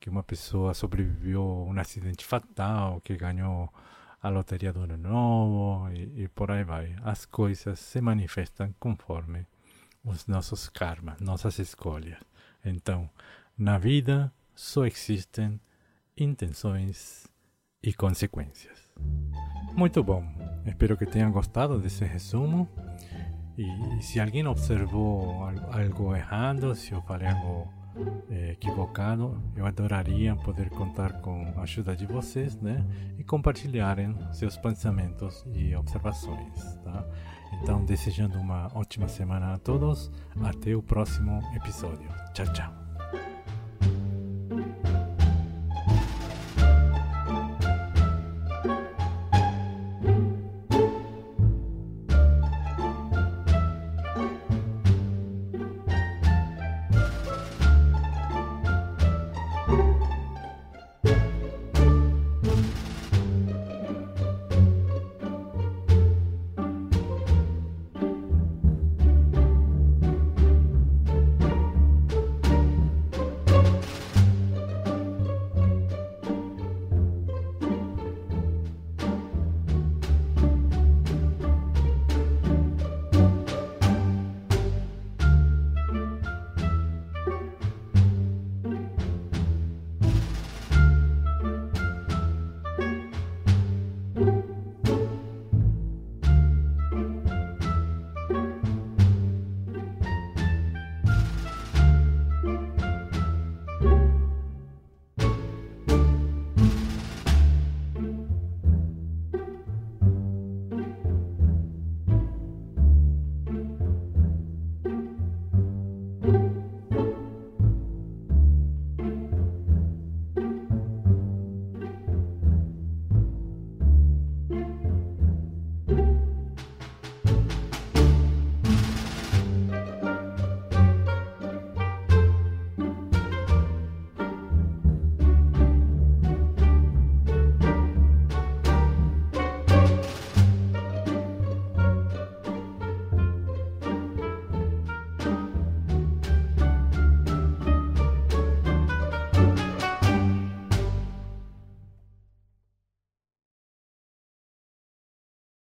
que 0.00 0.10
uma 0.10 0.22
pessoa 0.22 0.74
sobreviveu 0.74 1.40
a 1.40 1.64
um 1.64 1.78
acidente 1.78 2.24
fatal, 2.24 3.00
que 3.00 3.16
ganhou 3.16 3.72
a 4.22 4.28
loteria 4.28 4.72
do 4.72 4.80
ano 4.80 4.96
novo 4.96 5.90
e, 5.90 6.24
e 6.24 6.28
por 6.28 6.50
aí 6.50 6.64
vai. 6.64 6.94
As 7.02 7.24
coisas 7.24 7.78
se 7.78 8.00
manifestam 8.00 8.74
conforme 8.78 9.46
os 10.04 10.26
nossos 10.26 10.68
karmas, 10.68 11.20
nossas 11.20 11.58
escolhas. 11.58 12.18
Então, 12.64 13.08
na 13.56 13.78
vida 13.78 14.32
só 14.56 14.86
existem 14.86 15.60
intenções 16.16 17.28
e 17.82 17.92
consequências. 17.92 18.90
Muito 19.76 20.02
bom. 20.02 20.24
Espero 20.64 20.96
que 20.96 21.06
tenham 21.06 21.30
gostado 21.30 21.78
desse 21.78 22.04
resumo. 22.04 22.66
E 23.56 24.02
se 24.02 24.18
alguém 24.18 24.46
observou 24.46 25.44
algo 25.70 26.14
errado, 26.14 26.74
se 26.74 26.92
eu 26.92 27.02
falei 27.02 27.28
algo 27.28 27.72
é, 28.30 28.52
equivocado, 28.52 29.40
eu 29.54 29.64
adoraria 29.66 30.34
poder 30.36 30.70
contar 30.70 31.20
com 31.20 31.52
a 31.56 31.62
ajuda 31.62 31.94
de 31.94 32.06
vocês, 32.06 32.56
né? 32.60 32.84
E 33.18 33.24
compartilharem 33.24 34.16
seus 34.32 34.56
pensamentos 34.56 35.44
e 35.54 35.74
observações, 35.74 36.76
tá? 36.82 37.06
Então, 37.62 37.84
desejando 37.84 38.38
uma 38.38 38.70
ótima 38.74 39.08
semana 39.08 39.54
a 39.54 39.58
todos. 39.58 40.10
Até 40.42 40.74
o 40.74 40.82
próximo 40.82 41.40
episódio. 41.54 42.08
Tchau, 42.34 42.52
tchau. 42.52 42.85